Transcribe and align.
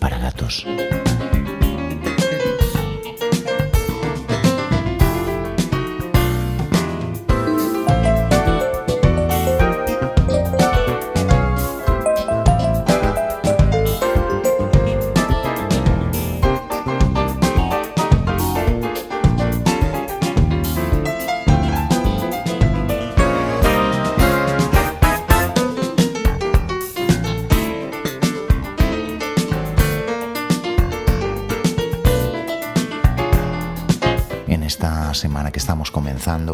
para 0.00 0.18
gatos. 0.18 0.64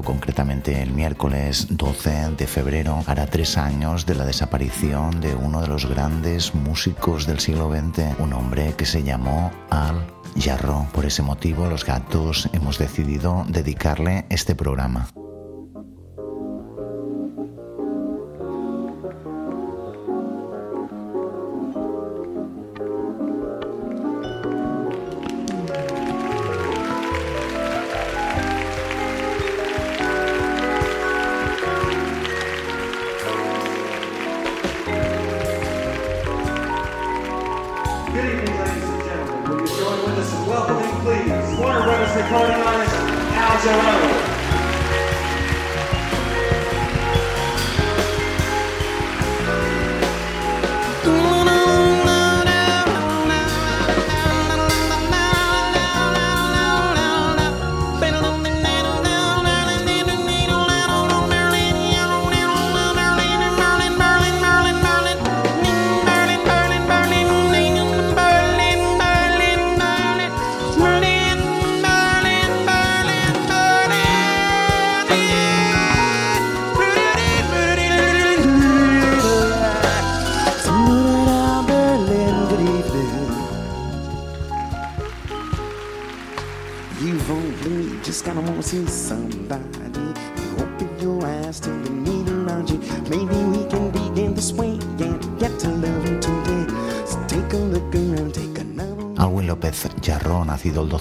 Concretamente 0.03 0.83
el 0.83 0.93
miércoles 0.93 1.67
12 1.71 2.31
de 2.37 2.47
febrero, 2.47 3.03
hará 3.07 3.27
tres 3.27 3.57
años 3.57 4.07
de 4.07 4.15
la 4.15 4.25
desaparición 4.25 5.21
de 5.21 5.35
uno 5.35 5.61
de 5.61 5.69
los 5.69 5.87
grandes 5.87 6.55
músicos 6.55 7.27
del 7.27 7.41
siglo 7.41 7.71
XX, 7.71 8.19
un 8.19 8.33
hombre 8.33 8.75
que 8.77 8.87
se 8.87 9.03
llamó 9.03 9.51
Al 9.71 10.07
Jarro. 10.39 10.87
Por 10.93 11.07
ese 11.07 11.23
motivo, 11.23 11.67
los 11.67 11.85
gatos 11.85 12.49
hemos 12.53 12.79
decidido 12.79 13.45
dedicarle 13.49 14.27
este 14.29 14.55
programa. 14.55 15.09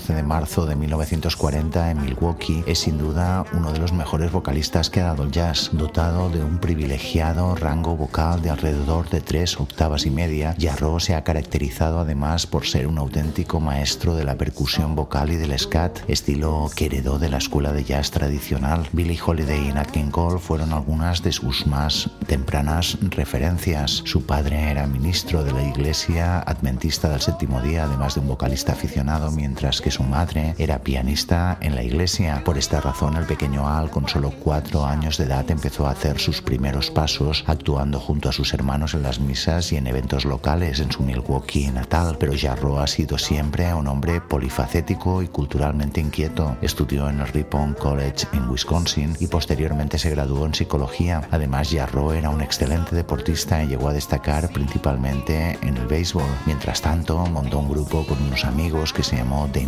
Nacido 0.03 0.13
el 0.13 0.13
12 0.13 0.13
de 0.13 0.23
marzo 0.23 0.65
de 0.65 0.75
1940 0.75 1.91
en 1.91 2.01
Milwaukee, 2.01 2.63
es 2.67 2.79
sin 2.79 2.97
duda 2.97 3.45
uno 3.53 3.71
de 3.71 3.79
los 3.79 3.93
mejores 3.93 4.31
vocalistas 4.31 4.89
que 4.89 4.99
ha 4.99 5.05
dado 5.05 5.23
el 5.23 5.31
jazz, 5.31 5.69
dotado 5.71 6.29
de 6.29 6.43
un 6.43 6.59
privilegiado 6.59 7.55
rango 7.55 7.95
vocal 7.95 8.41
de 8.41 8.49
alrededor 8.49 9.09
de 9.09 9.21
tres 9.21 9.59
octavas 9.59 10.05
y 10.05 10.11
media. 10.11 10.55
Jarro 10.59 10.99
se 10.99 11.15
ha 11.15 11.23
caracterizado 11.23 11.99
además 11.99 12.47
por 12.47 12.65
ser 12.65 12.87
un 12.87 12.97
auténtico 12.97 13.59
maestro 13.59 14.15
de 14.15 14.23
la 14.23 14.35
percusión 14.35 14.95
vocal 14.95 15.31
y 15.31 15.37
del 15.37 15.57
scat, 15.57 15.99
estilo 16.07 16.69
que 16.75 16.87
heredó 16.87 17.19
de 17.19 17.29
la 17.29 17.37
escuela 17.37 17.71
de 17.71 17.83
jazz 17.83 18.11
tradicional. 18.11 18.87
Billie 18.91 19.19
Holiday 19.25 19.69
y 19.69 19.73
Nat 19.73 19.91
King 19.91 20.11
Cole 20.11 20.39
fueron 20.39 20.73
algunas 20.73 21.23
de 21.23 21.31
sus 21.31 21.65
más 21.65 22.09
tempranas 22.27 22.97
referencias. 23.01 24.01
Su 24.05 24.25
padre 24.25 24.71
era 24.71 24.87
ministro 24.87 25.43
de 25.43 25.53
la 25.53 25.63
Iglesia 25.63 26.39
Adventista 26.39 27.09
del 27.09 27.21
Séptimo 27.21 27.61
Día, 27.61 27.85
además 27.85 28.15
de 28.15 28.21
un 28.21 28.27
vocalista 28.27 28.73
aficionado, 28.73 29.31
mientras 29.31 29.79
que 29.81 29.92
su 29.93 30.03
madre 30.03 30.55
era 30.57 30.79
pianista 30.79 31.57
en 31.61 31.75
la 31.75 31.83
iglesia. 31.83 32.41
Por 32.43 32.57
esta 32.57 32.81
razón, 32.81 33.15
el 33.15 33.25
pequeño 33.25 33.69
Al, 33.69 33.91
con 33.91 34.07
solo 34.07 34.31
cuatro 34.31 34.85
años 34.85 35.17
de 35.17 35.25
edad, 35.25 35.49
empezó 35.51 35.85
a 35.85 35.91
hacer 35.91 36.19
sus 36.19 36.41
primeros 36.41 36.89
pasos 36.89 37.43
actuando 37.45 37.99
junto 37.99 38.27
a 38.27 38.31
sus 38.31 38.55
hermanos 38.55 38.95
en 38.95 39.03
las 39.03 39.19
misas 39.19 39.71
y 39.71 39.77
en 39.77 39.85
eventos 39.85 40.25
locales 40.25 40.79
en 40.79 40.91
su 40.91 41.03
Milwaukee 41.03 41.69
natal. 41.69 42.17
Pero 42.19 42.33
Jarro 42.35 42.79
ha 42.79 42.87
sido 42.87 43.19
siempre 43.19 43.71
un 43.71 43.87
hombre 43.87 44.19
polifacético 44.19 45.21
y 45.21 45.27
culturalmente 45.27 46.01
inquieto. 46.01 46.57
Estudió 46.63 47.07
en 47.07 47.19
el 47.19 47.27
Ripon 47.27 47.75
College 47.75 48.25
en 48.33 48.49
Wisconsin 48.49 49.15
y 49.19 49.27
posteriormente 49.27 49.99
se 49.99 50.09
graduó 50.09 50.47
en 50.47 50.55
psicología. 50.55 51.21
Además, 51.29 51.69
Jarro 51.71 52.13
era 52.13 52.31
un 52.31 52.41
excelente 52.41 52.95
deportista 52.95 53.63
y 53.63 53.67
llegó 53.67 53.89
a 53.89 53.93
destacar 53.93 54.49
principalmente 54.49 55.59
en 55.61 55.77
el 55.77 55.85
béisbol. 55.85 56.23
Mientras 56.47 56.81
tanto, 56.81 57.17
montó 57.27 57.59
un 57.59 57.69
grupo 57.69 58.03
con 58.07 58.19
unos 58.23 58.43
amigos 58.43 58.91
que 58.91 59.03
se 59.03 59.17
llamó 59.17 59.47
de 59.49 59.61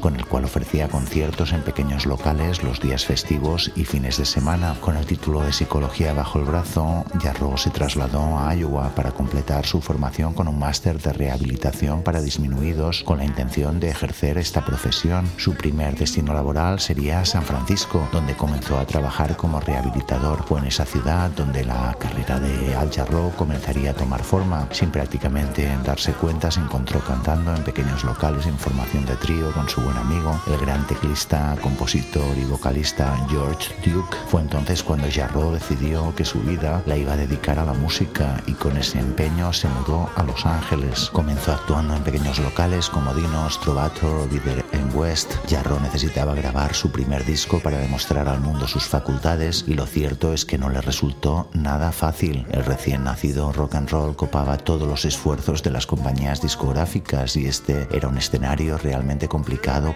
Con 0.00 0.16
el 0.16 0.26
cual 0.26 0.44
ofrecía 0.44 0.88
conciertos 0.88 1.52
en 1.54 1.62
pequeños 1.62 2.04
locales 2.04 2.62
los 2.62 2.80
días 2.80 3.06
festivos 3.06 3.72
y 3.74 3.86
fines 3.86 4.18
de 4.18 4.26
semana. 4.26 4.74
Con 4.80 4.96
el 4.96 5.06
título 5.06 5.40
de 5.40 5.54
Psicología 5.54 6.12
bajo 6.12 6.38
el 6.38 6.44
brazo, 6.44 7.04
Jarro 7.22 7.56
se 7.56 7.70
trasladó 7.70 8.38
a 8.38 8.54
Iowa 8.54 8.94
para 8.94 9.12
completar 9.12 9.64
su 9.64 9.80
formación 9.80 10.34
con 10.34 10.48
un 10.48 10.58
máster 10.58 11.00
de 11.00 11.14
rehabilitación 11.14 12.02
para 12.02 12.20
disminuidos 12.20 13.02
con 13.04 13.18
la 13.18 13.24
intención 13.24 13.80
de 13.80 13.88
ejercer 13.88 14.36
esta 14.36 14.62
profesión. 14.62 15.26
Su 15.38 15.54
primer 15.54 15.96
destino 15.96 16.34
laboral 16.34 16.78
sería 16.78 17.24
San 17.24 17.42
Francisco, 17.42 18.06
donde 18.12 18.36
comenzó 18.36 18.78
a 18.78 18.84
trabajar 18.84 19.34
como 19.34 19.60
rehabilitador. 19.60 20.44
Fue 20.46 20.60
en 20.60 20.66
esa 20.66 20.84
ciudad 20.84 21.30
donde 21.30 21.64
la 21.64 21.96
carrera 21.98 22.38
de 22.38 22.76
Al 22.76 22.92
Jarro 22.92 23.32
comenzaría 23.36 23.92
a 23.92 23.94
tomar 23.94 24.22
forma. 24.22 24.68
Sin 24.72 24.90
prácticamente 24.90 25.74
darse 25.84 26.12
cuenta, 26.12 26.50
se 26.50 26.60
encontró 26.60 27.00
cantando 27.00 27.54
en 27.54 27.64
pequeños 27.64 28.04
locales 28.04 28.46
en 28.46 28.58
formación 28.58 29.06
de 29.06 29.16
trío 29.16 29.53
con 29.54 29.68
su 29.68 29.80
buen 29.80 29.96
amigo, 29.96 30.40
el 30.46 30.58
gran 30.58 30.86
teclista, 30.86 31.56
compositor 31.62 32.36
y 32.36 32.44
vocalista 32.44 33.14
George 33.28 33.74
Duke. 33.84 34.16
Fue 34.28 34.40
entonces 34.40 34.82
cuando 34.82 35.06
Jarro 35.10 35.52
decidió 35.52 36.14
que 36.16 36.24
su 36.24 36.40
vida 36.40 36.82
la 36.86 36.96
iba 36.96 37.12
a 37.12 37.16
dedicar 37.16 37.58
a 37.58 37.64
la 37.64 37.74
música 37.74 38.42
y 38.46 38.52
con 38.52 38.76
ese 38.76 38.98
empeño 38.98 39.52
se 39.52 39.68
mudó 39.68 40.10
a 40.16 40.22
Los 40.24 40.44
Ángeles. 40.46 41.10
Comenzó 41.12 41.52
actuando 41.52 41.94
en 41.94 42.02
pequeños 42.02 42.38
locales 42.38 42.88
como 42.88 43.14
Dinos, 43.14 43.60
Trovato, 43.60 44.26
Líder 44.30 44.64
en 44.72 44.96
West. 44.96 45.34
Jarro 45.48 45.78
necesitaba 45.80 46.34
grabar 46.34 46.74
su 46.74 46.90
primer 46.90 47.24
disco 47.24 47.60
para 47.60 47.78
demostrar 47.78 48.28
al 48.28 48.40
mundo 48.40 48.66
sus 48.66 48.84
facultades 48.84 49.64
y 49.68 49.74
lo 49.74 49.86
cierto 49.86 50.32
es 50.32 50.44
que 50.44 50.58
no 50.58 50.70
le 50.70 50.80
resultó 50.80 51.48
nada 51.52 51.92
fácil. 51.92 52.46
El 52.50 52.64
recién 52.64 53.04
nacido 53.04 53.52
rock 53.52 53.74
and 53.74 53.90
roll 53.90 54.16
copaba 54.16 54.56
todos 54.56 54.88
los 54.88 55.04
esfuerzos 55.04 55.62
de 55.62 55.70
las 55.70 55.86
compañías 55.86 56.40
discográficas 56.40 57.36
y 57.36 57.46
este 57.46 57.86
era 57.92 58.08
un 58.08 58.16
escenario 58.16 58.78
real 58.78 58.94
realmente 58.94 59.26
complicado 59.26 59.43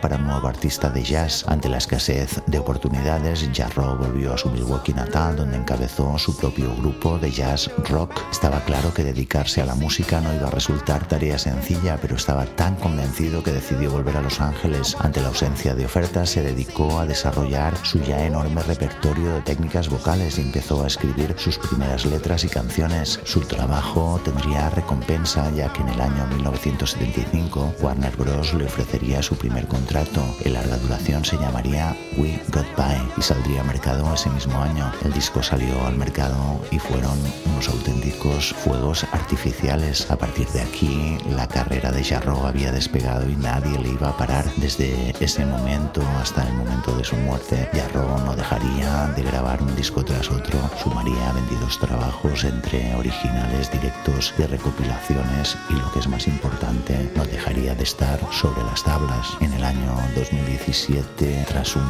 para 0.00 0.16
un 0.16 0.26
nuevo 0.26 0.46
artista 0.46 0.90
de 0.90 1.02
jazz. 1.02 1.44
Ante 1.48 1.68
la 1.68 1.78
escasez 1.78 2.42
de 2.46 2.58
oportunidades, 2.58 3.48
Jarro 3.54 3.96
volvió 3.96 4.34
a 4.34 4.38
su 4.38 4.50
Milwaukee 4.50 4.92
natal, 4.92 5.36
donde 5.36 5.56
encabezó 5.56 6.18
su 6.18 6.36
propio 6.36 6.74
grupo 6.76 7.18
de 7.18 7.30
jazz 7.30 7.70
rock. 7.88 8.12
Estaba 8.30 8.60
claro 8.60 8.92
que 8.92 9.04
dedicarse 9.04 9.62
a 9.62 9.66
la 9.66 9.74
música 9.74 10.20
no 10.20 10.34
iba 10.34 10.48
a 10.48 10.50
resultar 10.50 11.08
tarea 11.08 11.38
sencilla, 11.38 11.98
pero 12.00 12.16
estaba 12.16 12.44
tan 12.44 12.76
convencido 12.76 13.42
que 13.42 13.52
decidió 13.52 13.90
volver 13.90 14.16
a 14.16 14.22
Los 14.22 14.40
Ángeles. 14.40 14.96
Ante 15.00 15.20
la 15.20 15.28
ausencia 15.28 15.74
de 15.74 15.86
ofertas, 15.86 16.30
se 16.30 16.42
dedicó 16.42 17.00
a 17.00 17.06
desarrollar 17.06 17.74
su 17.84 18.00
ya 18.00 18.24
enorme 18.24 18.62
repertorio 18.62 19.34
de 19.34 19.42
técnicas 19.42 19.88
vocales 19.88 20.38
y 20.38 20.42
empezó 20.42 20.84
a 20.84 20.88
escribir 20.88 21.34
sus 21.38 21.58
primeras 21.58 22.04
letras 22.04 22.44
y 22.44 22.48
canciones. 22.48 23.18
Su 23.24 23.40
trabajo 23.40 24.20
tendría 24.24 24.70
recompensa, 24.70 25.50
ya 25.52 25.72
que 25.72 25.82
en 25.82 25.88
el 25.88 26.00
año 26.00 26.26
1975 26.26 27.18
2005, 27.18 27.74
Warner 27.80 28.16
Bros. 28.16 28.54
le 28.54 28.66
ofrecería 28.66 29.22
su 29.22 29.36
primer 29.38 29.66
contrato. 29.66 30.22
En 30.44 30.54
larga 30.54 30.76
duración 30.78 31.24
se 31.24 31.36
llamaría 31.36 31.96
We 32.16 32.40
Got 32.52 32.66
By 32.76 32.98
y 33.16 33.22
saldría 33.22 33.60
al 33.60 33.66
mercado 33.66 34.12
ese 34.12 34.30
mismo 34.30 34.60
año. 34.60 34.90
El 35.04 35.12
disco 35.12 35.42
salió 35.42 35.86
al 35.86 35.96
mercado 35.96 36.60
y 36.70 36.78
fueron 36.78 37.18
unos 37.46 37.68
auténticos 37.68 38.54
fuegos 38.64 39.04
artificiales. 39.12 40.10
A 40.10 40.16
partir 40.16 40.48
de 40.48 40.62
aquí, 40.62 41.18
la 41.30 41.46
carrera 41.46 41.92
de 41.92 42.04
Jarro 42.04 42.46
había 42.46 42.72
despegado 42.72 43.28
y 43.28 43.36
nadie 43.36 43.78
le 43.78 43.90
iba 43.90 44.08
a 44.08 44.16
parar. 44.16 44.44
Desde 44.56 45.14
ese 45.20 45.44
momento 45.46 46.02
hasta 46.20 46.46
el 46.46 46.54
momento 46.54 46.96
de 46.96 47.04
su 47.04 47.16
muerte, 47.16 47.68
Jarro 47.72 48.18
no 48.24 48.34
dejaría 48.34 49.06
de 49.16 49.22
grabar 49.22 49.62
un 49.62 49.74
disco 49.76 50.04
tras 50.04 50.30
otro, 50.30 50.58
sumaría 50.82 51.32
vendidos 51.32 51.78
trabajos 51.78 52.44
entre 52.44 52.94
originales, 52.94 53.70
directos 53.70 54.34
de 54.36 54.46
recopilaciones 54.46 55.56
y 55.70 55.74
lo 55.74 55.90
que 55.92 56.00
es 56.00 56.08
más 56.08 56.26
importante, 56.26 57.10
no 57.14 57.24
dejaría 57.24 57.74
de 57.74 57.84
estar 57.84 58.18
sobre 58.32 58.62
las 58.64 58.82
tablas. 58.82 59.27
En 59.40 59.52
el 59.52 59.62
año 59.62 59.94
2017, 60.16 61.44
tras 61.48 61.76
un 61.76 61.84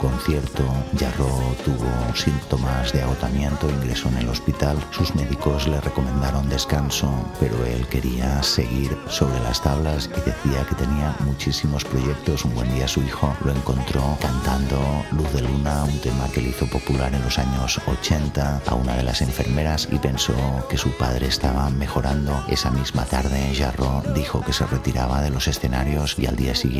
concierto, 0.00 0.64
Jarro 0.98 1.28
tuvo 1.64 1.88
síntomas 2.14 2.92
de 2.92 3.02
agotamiento, 3.02 3.68
ingresó 3.68 4.08
en 4.08 4.18
el 4.18 4.28
hospital, 4.28 4.76
sus 4.90 5.14
médicos 5.14 5.68
le 5.68 5.80
recomendaron 5.80 6.48
descanso, 6.48 7.12
pero 7.38 7.64
él 7.64 7.86
quería 7.88 8.42
seguir 8.42 8.96
sobre 9.08 9.38
las 9.40 9.62
tablas 9.62 10.08
y 10.16 10.20
decía 10.20 10.66
que 10.68 10.74
tenía 10.74 11.14
muchísimos 11.20 11.84
proyectos. 11.84 12.44
Un 12.44 12.54
buen 12.54 12.74
día 12.74 12.88
su 12.88 13.02
hijo 13.02 13.36
lo 13.44 13.52
encontró 13.52 14.16
cantando 14.20 14.78
Luz 15.12 15.32
de 15.32 15.42
Luna, 15.42 15.84
un 15.84 15.98
tema 16.00 16.28
que 16.32 16.40
le 16.40 16.50
hizo 16.50 16.66
popular 16.66 17.14
en 17.14 17.22
los 17.22 17.38
años 17.38 17.80
80 17.86 18.62
a 18.66 18.74
una 18.74 18.96
de 18.96 19.02
las 19.02 19.20
enfermeras 19.20 19.88
y 19.92 19.98
pensó 19.98 20.34
que 20.68 20.78
su 20.78 20.90
padre 20.96 21.26
estaba 21.26 21.68
mejorando. 21.70 22.44
Esa 22.48 22.70
misma 22.70 23.04
tarde, 23.04 23.54
Jarro 23.54 24.02
dijo 24.14 24.40
que 24.42 24.52
se 24.52 24.66
retiraba 24.66 25.20
de 25.20 25.30
los 25.30 25.48
escenarios 25.48 26.18
y 26.18 26.26
al 26.26 26.36
día 26.36 26.54
siguiente, 26.54 26.77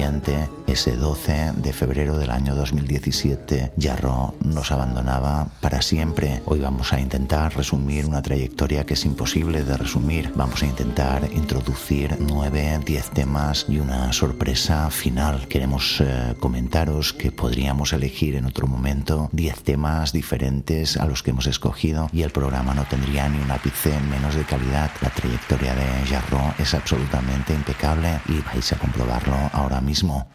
ese 0.68 0.96
12 0.96 1.54
de 1.56 1.72
febrero 1.72 2.18
del 2.18 2.30
año 2.30 2.54
2017, 2.54 3.72
Jarro 3.80 4.36
nos 4.44 4.70
abandonaba 4.70 5.48
para 5.60 5.82
siempre. 5.82 6.40
Hoy 6.44 6.60
vamos 6.60 6.92
a 6.92 7.00
intentar 7.00 7.56
resumir 7.56 8.06
una 8.06 8.22
trayectoria 8.22 8.86
que 8.86 8.94
es 8.94 9.04
imposible 9.04 9.64
de 9.64 9.76
resumir. 9.76 10.30
Vamos 10.36 10.62
a 10.62 10.66
intentar 10.66 11.28
introducir 11.34 12.16
nueve, 12.20 12.78
diez 12.86 13.10
temas 13.10 13.66
y 13.68 13.80
una 13.80 14.12
sorpresa 14.12 14.88
final. 14.90 15.48
Queremos 15.48 16.00
eh, 16.00 16.36
comentaros 16.38 17.12
que 17.12 17.32
podríamos 17.32 17.92
elegir 17.92 18.36
en 18.36 18.44
otro 18.44 18.68
momento 18.68 19.30
diez 19.32 19.64
temas 19.64 20.12
diferentes 20.12 20.96
a 20.96 21.06
los 21.06 21.24
que 21.24 21.30
hemos 21.30 21.48
escogido 21.48 22.08
y 22.12 22.22
el 22.22 22.30
programa 22.30 22.72
no 22.72 22.84
tendría 22.84 23.28
ni 23.28 23.40
un 23.40 23.50
ápice 23.50 23.98
menos 24.10 24.36
de 24.36 24.44
calidad. 24.44 24.92
La 25.00 25.10
trayectoria 25.10 25.74
de 25.74 26.06
Jarro 26.06 26.54
es 26.56 26.72
absolutamente 26.72 27.52
impecable 27.52 28.20
y 28.28 28.40
vais 28.42 28.72
a 28.72 28.78
comprobarlo 28.78 29.34
ahora 29.52 29.80
mismo 29.80 29.87
mismo. 29.88 30.28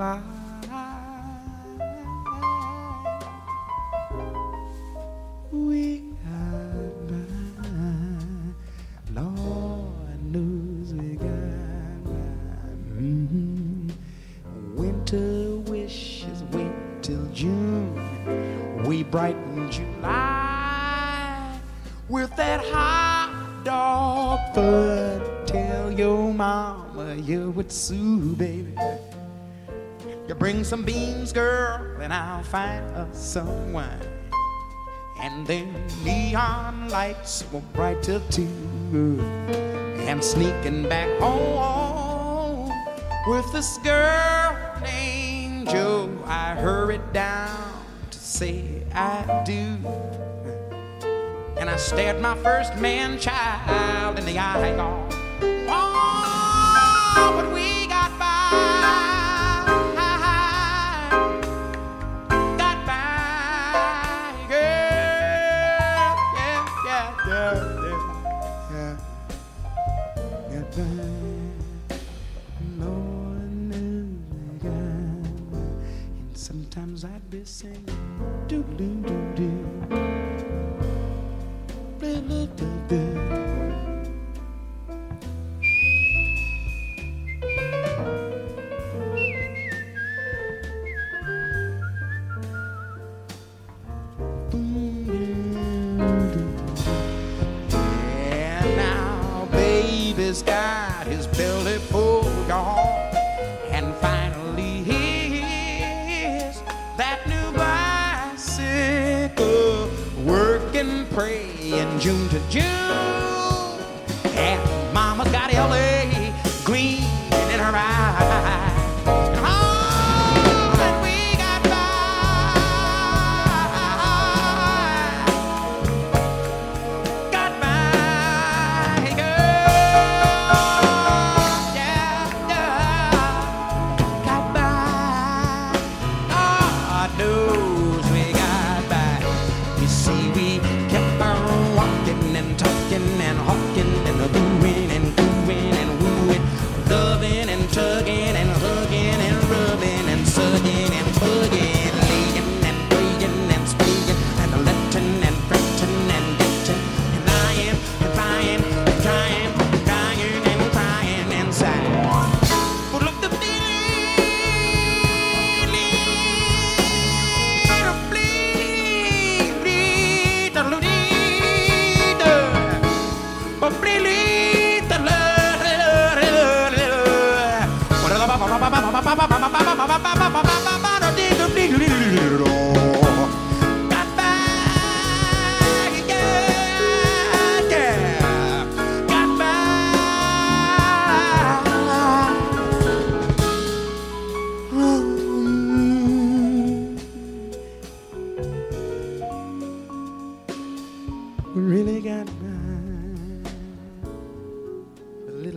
啊 0.00 0.39
some 30.64 30.82
beans, 30.82 31.32
girl, 31.32 32.00
and 32.00 32.12
I'll 32.12 32.42
find 32.42 32.84
us 32.96 33.18
some 33.18 33.72
wine. 33.72 34.06
And 35.20 35.46
then 35.46 35.74
neon 36.04 36.88
lights 36.88 37.44
will 37.52 37.62
bright 37.74 38.02
till 38.02 38.20
two. 38.30 38.48
And 40.06 40.22
sneaking 40.22 40.88
back 40.88 41.08
home 41.20 42.72
with 43.26 43.52
this 43.52 43.78
girl 43.78 44.56
named 44.82 45.68
Joe, 45.68 46.10
I 46.26 46.54
hurried 46.54 47.12
down 47.12 47.84
to 48.10 48.18
say 48.18 48.82
I 48.94 49.42
do. 49.44 49.76
And 51.58 51.68
I 51.68 51.76
stared 51.76 52.20
my 52.20 52.36
first 52.38 52.74
man 52.76 53.18
child 53.18 54.18
in 54.18 54.24
the 54.24 54.38
eye, 54.38 54.74
oh, 54.78 55.10
singing. 77.44 77.84
Doo 78.48 78.62
doo 78.76 79.02
doo. 79.02 79.29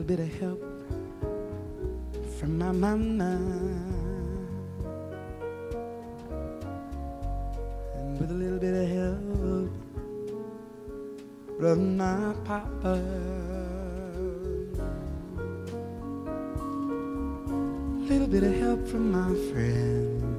little 0.04 0.18
bit 0.18 0.34
of 0.34 0.40
help 0.40 0.62
from 2.38 2.58
my 2.58 2.72
mama. 2.72 3.38
And 7.96 8.20
with 8.20 8.32
a 8.32 8.34
little 8.34 8.60
bit 8.60 8.74
of 8.74 8.90
help 8.90 9.70
from 11.58 11.98
my 11.98 12.34
papa. 12.44 13.00
A 17.48 18.06
little 18.10 18.28
bit 18.28 18.44
of 18.44 18.54
help 18.56 18.88
from 18.88 19.12
my 19.12 19.34
friends. 19.52 20.33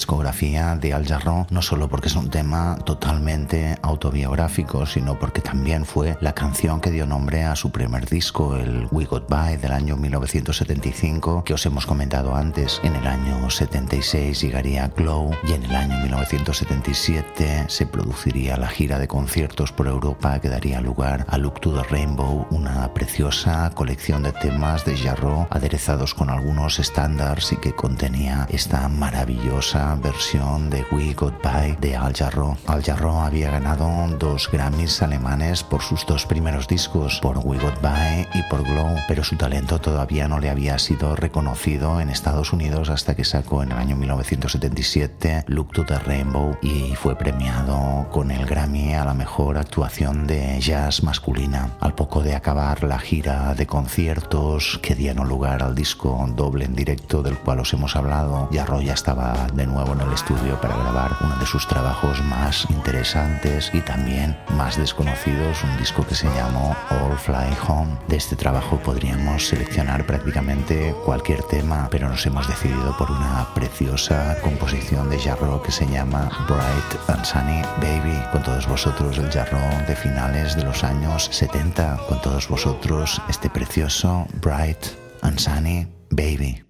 Discografía 0.00 0.76
de 0.76 0.94
Al 0.94 1.06
Jarreau, 1.06 1.46
no 1.50 1.60
solo 1.60 1.86
porque 1.86 2.08
es 2.08 2.16
un 2.16 2.30
tema 2.30 2.78
totalmente 2.86 3.76
autobiográfico, 3.82 4.86
sino 4.86 5.18
porque 5.18 5.42
también 5.42 5.84
fue 5.84 6.16
la 6.22 6.32
canción 6.32 6.80
que 6.80 6.90
dio 6.90 7.04
nombre 7.04 7.44
a 7.44 7.54
su 7.54 7.70
primer 7.70 8.08
disco, 8.08 8.56
el 8.56 8.88
We 8.90 9.04
Got 9.04 9.28
By 9.28 9.58
del 9.58 9.72
año 9.72 9.98
1975, 9.98 11.44
que 11.44 11.52
os 11.52 11.66
hemos 11.66 11.84
comentado 11.84 12.34
antes. 12.34 12.80
En 12.82 12.96
el 12.96 13.06
año 13.06 13.50
76 13.50 14.40
llegaría 14.40 14.88
Glow 14.88 15.32
y 15.46 15.52
en 15.52 15.64
el 15.64 15.76
año 15.76 16.00
1977 16.00 17.66
se 17.68 17.84
produciría 17.84 18.56
la 18.56 18.68
gira 18.68 18.98
de 18.98 19.06
conciertos 19.06 19.70
por 19.70 19.86
Europa 19.86 20.40
que 20.40 20.48
daría 20.48 20.80
lugar 20.80 21.26
a 21.28 21.36
Look 21.36 21.60
to 21.60 21.74
the 21.74 21.86
Rainbow, 21.90 22.46
una 22.50 22.94
preciosa 22.94 23.70
colección 23.74 24.22
de 24.22 24.32
temas 24.32 24.86
de 24.86 24.96
Jarreau 24.96 25.46
aderezados 25.50 26.14
con 26.14 26.30
algunos 26.30 26.78
estándares 26.78 27.52
y 27.52 27.58
que 27.58 27.74
contenía 27.74 28.46
esta 28.48 28.88
maravillosa 28.88 29.89
versión 29.96 30.70
de 30.70 30.84
We 30.92 31.14
Got 31.14 31.42
de 31.80 31.96
Al 31.96 32.14
Jarreau. 32.14 32.56
Al 32.66 32.82
Jarreau 32.82 33.20
había 33.20 33.50
ganado 33.50 33.88
dos 34.18 34.48
Grammys 34.50 35.02
alemanes 35.02 35.62
por 35.62 35.82
sus 35.82 36.06
dos 36.06 36.26
primeros 36.26 36.68
discos, 36.68 37.18
por 37.20 37.38
We 37.38 37.58
Got 37.58 37.80
y 38.34 38.42
por 38.44 38.62
Glow, 38.62 38.96
pero 39.08 39.24
su 39.24 39.36
talento 39.36 39.80
todavía 39.80 40.28
no 40.28 40.38
le 40.38 40.50
había 40.50 40.78
sido 40.78 41.16
reconocido 41.16 42.00
en 42.00 42.10
Estados 42.10 42.52
Unidos 42.52 42.90
hasta 42.90 43.14
que 43.14 43.24
sacó 43.24 43.62
en 43.62 43.72
el 43.72 43.78
año 43.78 43.96
1977 43.96 45.44
Look 45.46 45.72
to 45.72 45.84
the 45.84 45.98
Rainbow 45.98 46.56
y 46.62 46.94
fue 46.94 47.16
premiado 47.16 48.06
con 48.10 48.30
el 48.30 48.46
Grammy 48.46 48.94
a 48.94 49.04
la 49.04 49.14
mejor 49.14 49.58
actuación 49.58 50.26
de 50.26 50.60
jazz 50.60 51.02
masculina. 51.02 51.70
Al 51.80 51.94
poco 51.94 52.22
de 52.22 52.34
acabar 52.34 52.84
la 52.84 52.98
gira 52.98 53.54
de 53.54 53.66
conciertos 53.66 54.78
que 54.82 54.94
dieron 54.94 55.28
lugar 55.28 55.62
al 55.62 55.74
disco 55.74 56.26
doble 56.36 56.64
en 56.64 56.74
directo 56.74 57.22
del 57.22 57.38
cual 57.38 57.60
os 57.60 57.72
hemos 57.72 57.96
hablado, 57.96 58.48
Jarro 58.52 58.80
ya 58.80 58.94
estaba 58.94 59.46
de 59.54 59.66
nuevo 59.70 59.92
en 59.92 60.00
el 60.00 60.12
estudio 60.12 60.60
para 60.60 60.76
grabar 60.76 61.16
uno 61.20 61.36
de 61.36 61.46
sus 61.46 61.66
trabajos 61.66 62.22
más 62.24 62.66
interesantes 62.70 63.70
y 63.72 63.80
también 63.80 64.36
más 64.56 64.76
desconocidos, 64.76 65.62
un 65.64 65.76
disco 65.78 66.06
que 66.06 66.14
se 66.14 66.28
llamó 66.34 66.76
All 66.90 67.16
Fly 67.16 67.56
Home. 67.68 67.96
De 68.08 68.16
este 68.16 68.36
trabajo 68.36 68.78
podríamos 68.78 69.48
seleccionar 69.48 70.04
prácticamente 70.06 70.94
cualquier 71.04 71.42
tema, 71.44 71.88
pero 71.90 72.08
nos 72.08 72.24
hemos 72.26 72.46
decidido 72.48 72.96
por 72.96 73.10
una 73.10 73.46
preciosa 73.54 74.36
composición 74.42 75.08
de 75.08 75.18
Jarro 75.18 75.62
que 75.62 75.72
se 75.72 75.86
llama 75.86 76.28
Bright 76.48 77.08
and 77.08 77.24
Sunny 77.24 77.62
Baby. 77.80 78.22
Con 78.32 78.42
todos 78.42 78.66
vosotros 78.68 79.18
el 79.18 79.30
Jarro 79.30 79.60
de 79.86 79.96
finales 79.96 80.56
de 80.56 80.64
los 80.64 80.84
años 80.84 81.28
70, 81.30 82.00
con 82.08 82.20
todos 82.20 82.48
vosotros 82.48 83.20
este 83.28 83.48
precioso 83.48 84.26
Bright 84.40 84.84
and 85.22 85.38
Sunny 85.38 85.86
Baby. 86.10 86.64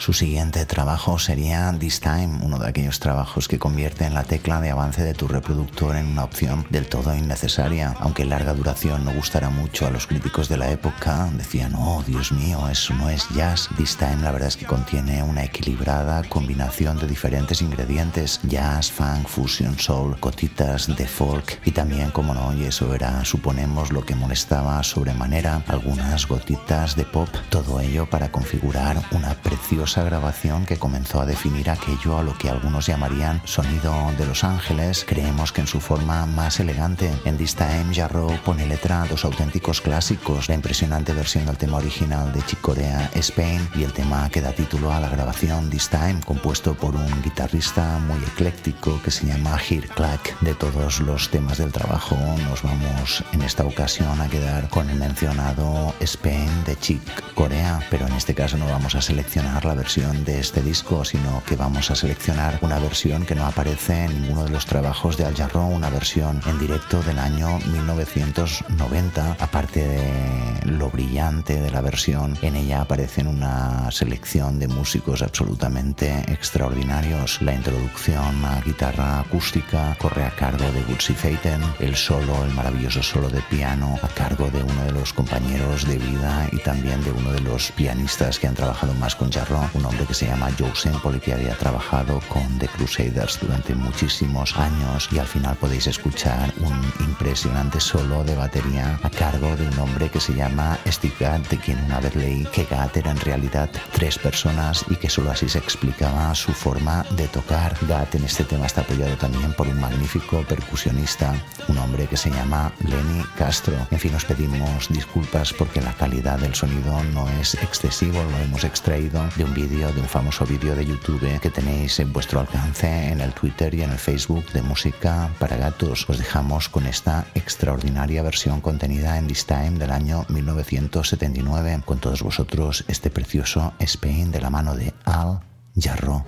Su 0.00 0.14
siguiente 0.14 0.64
trabajo 0.64 1.18
sería 1.18 1.76
This 1.78 2.00
Time, 2.00 2.38
uno 2.40 2.58
de 2.58 2.66
aquellos 2.66 3.00
trabajos 3.00 3.48
que 3.48 3.58
convierten 3.58 4.14
la 4.14 4.22
tecla 4.24 4.58
de 4.58 4.70
avance 4.70 5.04
de 5.04 5.12
tu 5.12 5.28
reproductor 5.28 5.94
en 5.94 6.06
una 6.06 6.24
opción 6.24 6.66
del 6.70 6.86
todo 6.86 7.14
innecesaria. 7.14 7.94
Aunque 8.00 8.24
larga 8.24 8.54
duración 8.54 9.04
no 9.04 9.12
gustará 9.12 9.50
mucho 9.50 9.86
a 9.86 9.90
los 9.90 10.06
críticos 10.06 10.48
de 10.48 10.56
la 10.56 10.70
época, 10.70 11.28
decían, 11.34 11.74
oh 11.74 12.02
Dios 12.06 12.32
mío, 12.32 12.66
eso 12.70 12.94
no 12.94 13.10
es 13.10 13.28
jazz. 13.34 13.68
This 13.76 13.98
Time 13.98 14.22
la 14.22 14.32
verdad 14.32 14.48
es 14.48 14.56
que 14.56 14.64
contiene 14.64 15.22
una 15.22 15.44
equilibrada 15.44 16.22
combinación 16.30 16.98
de 16.98 17.06
diferentes 17.06 17.60
ingredientes, 17.60 18.40
jazz, 18.44 18.90
funk, 18.90 19.28
fusion, 19.28 19.78
soul, 19.78 20.18
cotitas 20.18 20.96
de 20.96 21.06
folk 21.06 21.60
y 21.66 21.72
también, 21.72 22.10
como 22.10 22.32
no, 22.32 22.54
y 22.54 22.64
eso 22.64 22.94
era, 22.94 23.22
suponemos, 23.26 23.92
lo 23.92 24.06
que 24.06 24.14
molestaba 24.14 24.82
sobremanera, 24.82 25.62
algunas 25.68 26.26
gotitas 26.26 26.96
de 26.96 27.04
pop, 27.04 27.28
todo 27.50 27.80
ello 27.80 28.08
para 28.08 28.32
configurar 28.32 28.96
una 29.12 29.34
preciosa 29.34 29.89
grabación 29.98 30.64
que 30.66 30.78
comenzó 30.78 31.20
a 31.20 31.26
definir 31.26 31.68
aquello 31.68 32.18
a 32.18 32.22
lo 32.22 32.36
que 32.38 32.48
algunos 32.48 32.86
llamarían 32.86 33.42
sonido 33.44 33.92
de 34.16 34.26
Los 34.26 34.44
Ángeles, 34.44 35.04
creemos 35.06 35.52
que 35.52 35.62
en 35.62 35.66
su 35.66 35.80
forma 35.80 36.26
más 36.26 36.60
elegante. 36.60 37.10
En 37.24 37.36
This 37.36 37.56
Time, 37.56 37.92
Jarro 37.92 38.28
pone 38.44 38.66
letra 38.66 39.02
a 39.02 39.06
dos 39.06 39.24
auténticos 39.24 39.80
clásicos, 39.80 40.48
la 40.48 40.54
impresionante 40.54 41.12
versión 41.12 41.46
del 41.46 41.56
tema 41.56 41.78
original 41.78 42.32
de 42.32 42.42
Chick 42.42 42.60
Corea, 42.60 43.10
Spain, 43.14 43.68
y 43.74 43.82
el 43.82 43.92
tema 43.92 44.28
que 44.30 44.40
da 44.40 44.52
título 44.52 44.92
a 44.92 45.00
la 45.00 45.08
grabación 45.08 45.68
This 45.70 45.88
Time, 45.88 46.20
compuesto 46.24 46.74
por 46.74 46.94
un 46.94 47.22
guitarrista 47.22 47.98
muy 47.98 48.18
ecléctico 48.18 49.00
que 49.02 49.10
se 49.10 49.26
llama 49.26 49.58
Hir 49.68 49.88
Clack. 49.88 50.38
De 50.40 50.54
todos 50.54 51.00
los 51.00 51.30
temas 51.30 51.58
del 51.58 51.72
trabajo, 51.72 52.16
nos 52.48 52.62
vamos 52.62 53.24
en 53.32 53.42
esta 53.42 53.64
ocasión 53.64 54.20
a 54.20 54.28
quedar 54.28 54.68
con 54.68 54.88
el 54.88 54.98
mencionado 54.98 55.94
Spain 56.00 56.64
de 56.64 56.76
Chick 56.76 57.34
Corea, 57.34 57.80
pero 57.90 58.06
en 58.06 58.12
este 58.12 58.34
caso 58.34 58.56
no 58.56 58.66
vamos 58.66 58.94
a 58.94 59.02
seleccionar 59.02 59.64
la 59.64 59.74
versión 59.80 60.26
de 60.26 60.40
este 60.40 60.60
disco, 60.60 61.06
sino 61.06 61.42
que 61.46 61.56
vamos 61.56 61.90
a 61.90 61.94
seleccionar 61.94 62.58
una 62.60 62.78
versión 62.78 63.24
que 63.24 63.34
no 63.34 63.46
aparece 63.46 64.04
en 64.04 64.20
ninguno 64.20 64.44
de 64.44 64.50
los 64.50 64.66
trabajos 64.66 65.16
de 65.16 65.24
Al 65.24 65.34
Jarro, 65.34 65.64
una 65.64 65.88
versión 65.88 66.38
en 66.44 66.58
directo 66.58 67.02
del 67.02 67.18
año 67.18 67.58
1990. 67.72 69.36
Aparte 69.38 69.88
de 69.88 70.66
lo 70.66 70.90
brillante 70.90 71.62
de 71.62 71.70
la 71.70 71.80
versión, 71.80 72.36
en 72.42 72.56
ella 72.56 72.82
aparecen 72.82 73.26
una 73.26 73.90
selección 73.90 74.58
de 74.58 74.68
músicos 74.68 75.22
absolutamente 75.22 76.30
extraordinarios. 76.30 77.40
La 77.40 77.54
introducción 77.54 78.44
a 78.44 78.60
guitarra 78.60 79.20
acústica 79.20 79.96
corre 79.98 80.24
a 80.24 80.36
cargo 80.36 80.70
de 80.72 80.82
Woodsy 80.90 81.14
Feiten, 81.14 81.62
el 81.78 81.96
solo, 81.96 82.44
el 82.44 82.52
maravilloso 82.52 83.02
solo 83.02 83.30
de 83.30 83.40
piano 83.48 83.98
a 84.02 84.08
cargo 84.08 84.50
de 84.50 84.62
uno 84.62 84.84
de 84.84 84.92
los 84.92 85.14
compañeros 85.14 85.88
de 85.88 85.96
vida 85.96 86.46
y 86.52 86.58
también 86.58 87.02
de 87.02 87.12
uno 87.12 87.32
de 87.32 87.40
los 87.40 87.72
pianistas 87.72 88.38
que 88.38 88.46
han 88.46 88.54
trabajado 88.54 88.92
más 88.94 89.16
con 89.16 89.32
Jarro, 89.32 89.69
un 89.74 89.84
hombre 89.84 90.06
que 90.06 90.14
se 90.14 90.26
llama 90.26 90.50
Joe 90.58 90.74
Semple 90.74 91.20
que 91.20 91.32
había 91.32 91.56
trabajado 91.56 92.20
con 92.28 92.58
The 92.58 92.68
Crusaders 92.68 93.38
durante 93.40 93.74
muchísimos 93.74 94.56
años 94.56 95.08
y 95.12 95.18
al 95.18 95.26
final 95.26 95.56
podéis 95.56 95.86
escuchar 95.86 96.52
un 96.58 96.80
impresionante 97.06 97.80
solo 97.80 98.24
de 98.24 98.34
batería 98.34 98.98
a 99.02 99.10
cargo 99.10 99.54
de 99.56 99.68
un 99.68 99.78
hombre 99.78 100.08
que 100.08 100.20
se 100.20 100.34
llama 100.34 100.78
Steve 100.86 101.14
Gadd, 101.18 101.40
de 101.48 101.58
quien 101.58 101.82
una 101.84 102.00
vez 102.00 102.14
leí 102.14 102.44
que 102.52 102.64
Gadd 102.64 102.96
era 102.96 103.10
en 103.10 103.20
realidad 103.20 103.70
tres 103.92 104.18
personas 104.18 104.84
y 104.88 104.96
que 104.96 105.10
solo 105.10 105.30
así 105.30 105.48
se 105.48 105.58
explicaba 105.58 106.34
su 106.34 106.52
forma 106.52 107.04
de 107.10 107.28
tocar. 107.28 107.76
Gadd 107.86 108.14
en 108.14 108.24
este 108.24 108.44
tema 108.44 108.66
está 108.66 108.82
apoyado 108.82 109.16
también 109.16 109.52
por 109.54 109.68
un 109.68 109.80
magnífico 109.80 110.42
percusionista, 110.48 111.34
un 111.70 111.78
hombre 111.78 112.08
que 112.08 112.16
se 112.16 112.30
llama 112.30 112.72
Lenny 112.84 113.22
Castro. 113.38 113.74
En 113.90 113.98
fin, 113.98 114.14
os 114.14 114.24
pedimos 114.24 114.88
disculpas 114.88 115.52
porque 115.52 115.80
la 115.80 115.92
calidad 115.92 116.38
del 116.38 116.54
sonido 116.54 117.02
no 117.14 117.28
es 117.40 117.54
excesivo, 117.54 118.22
lo 118.22 118.38
hemos 118.38 118.64
extraído 118.64 119.24
de 119.36 119.44
un 119.44 119.54
vídeo, 119.54 119.92
de 119.92 120.00
un 120.00 120.08
famoso 120.08 120.44
vídeo 120.44 120.74
de 120.74 120.84
YouTube 120.84 121.38
que 121.40 121.50
tenéis 121.50 122.00
en 122.00 122.12
vuestro 122.12 122.40
alcance 122.40 123.12
en 123.12 123.20
el 123.20 123.32
Twitter 123.32 123.72
y 123.74 123.82
en 123.82 123.90
el 123.90 123.98
Facebook 123.98 124.44
de 124.52 124.62
Música 124.62 125.30
para 125.38 125.56
Gatos. 125.56 126.08
Os 126.08 126.18
dejamos 126.18 126.68
con 126.68 126.86
esta 126.86 127.24
extraordinaria 127.34 128.22
versión 128.22 128.60
contenida 128.60 129.16
en 129.16 129.28
This 129.28 129.46
Time 129.46 129.78
del 129.78 129.92
año 129.92 130.26
1979. 130.28 131.82
Con 131.84 131.98
todos 131.98 132.22
vosotros 132.22 132.84
este 132.88 133.10
precioso 133.10 133.74
Spain 133.78 134.32
de 134.32 134.40
la 134.40 134.50
mano 134.50 134.74
de 134.74 134.92
Al 135.04 135.40
Jarro. 135.76 136.24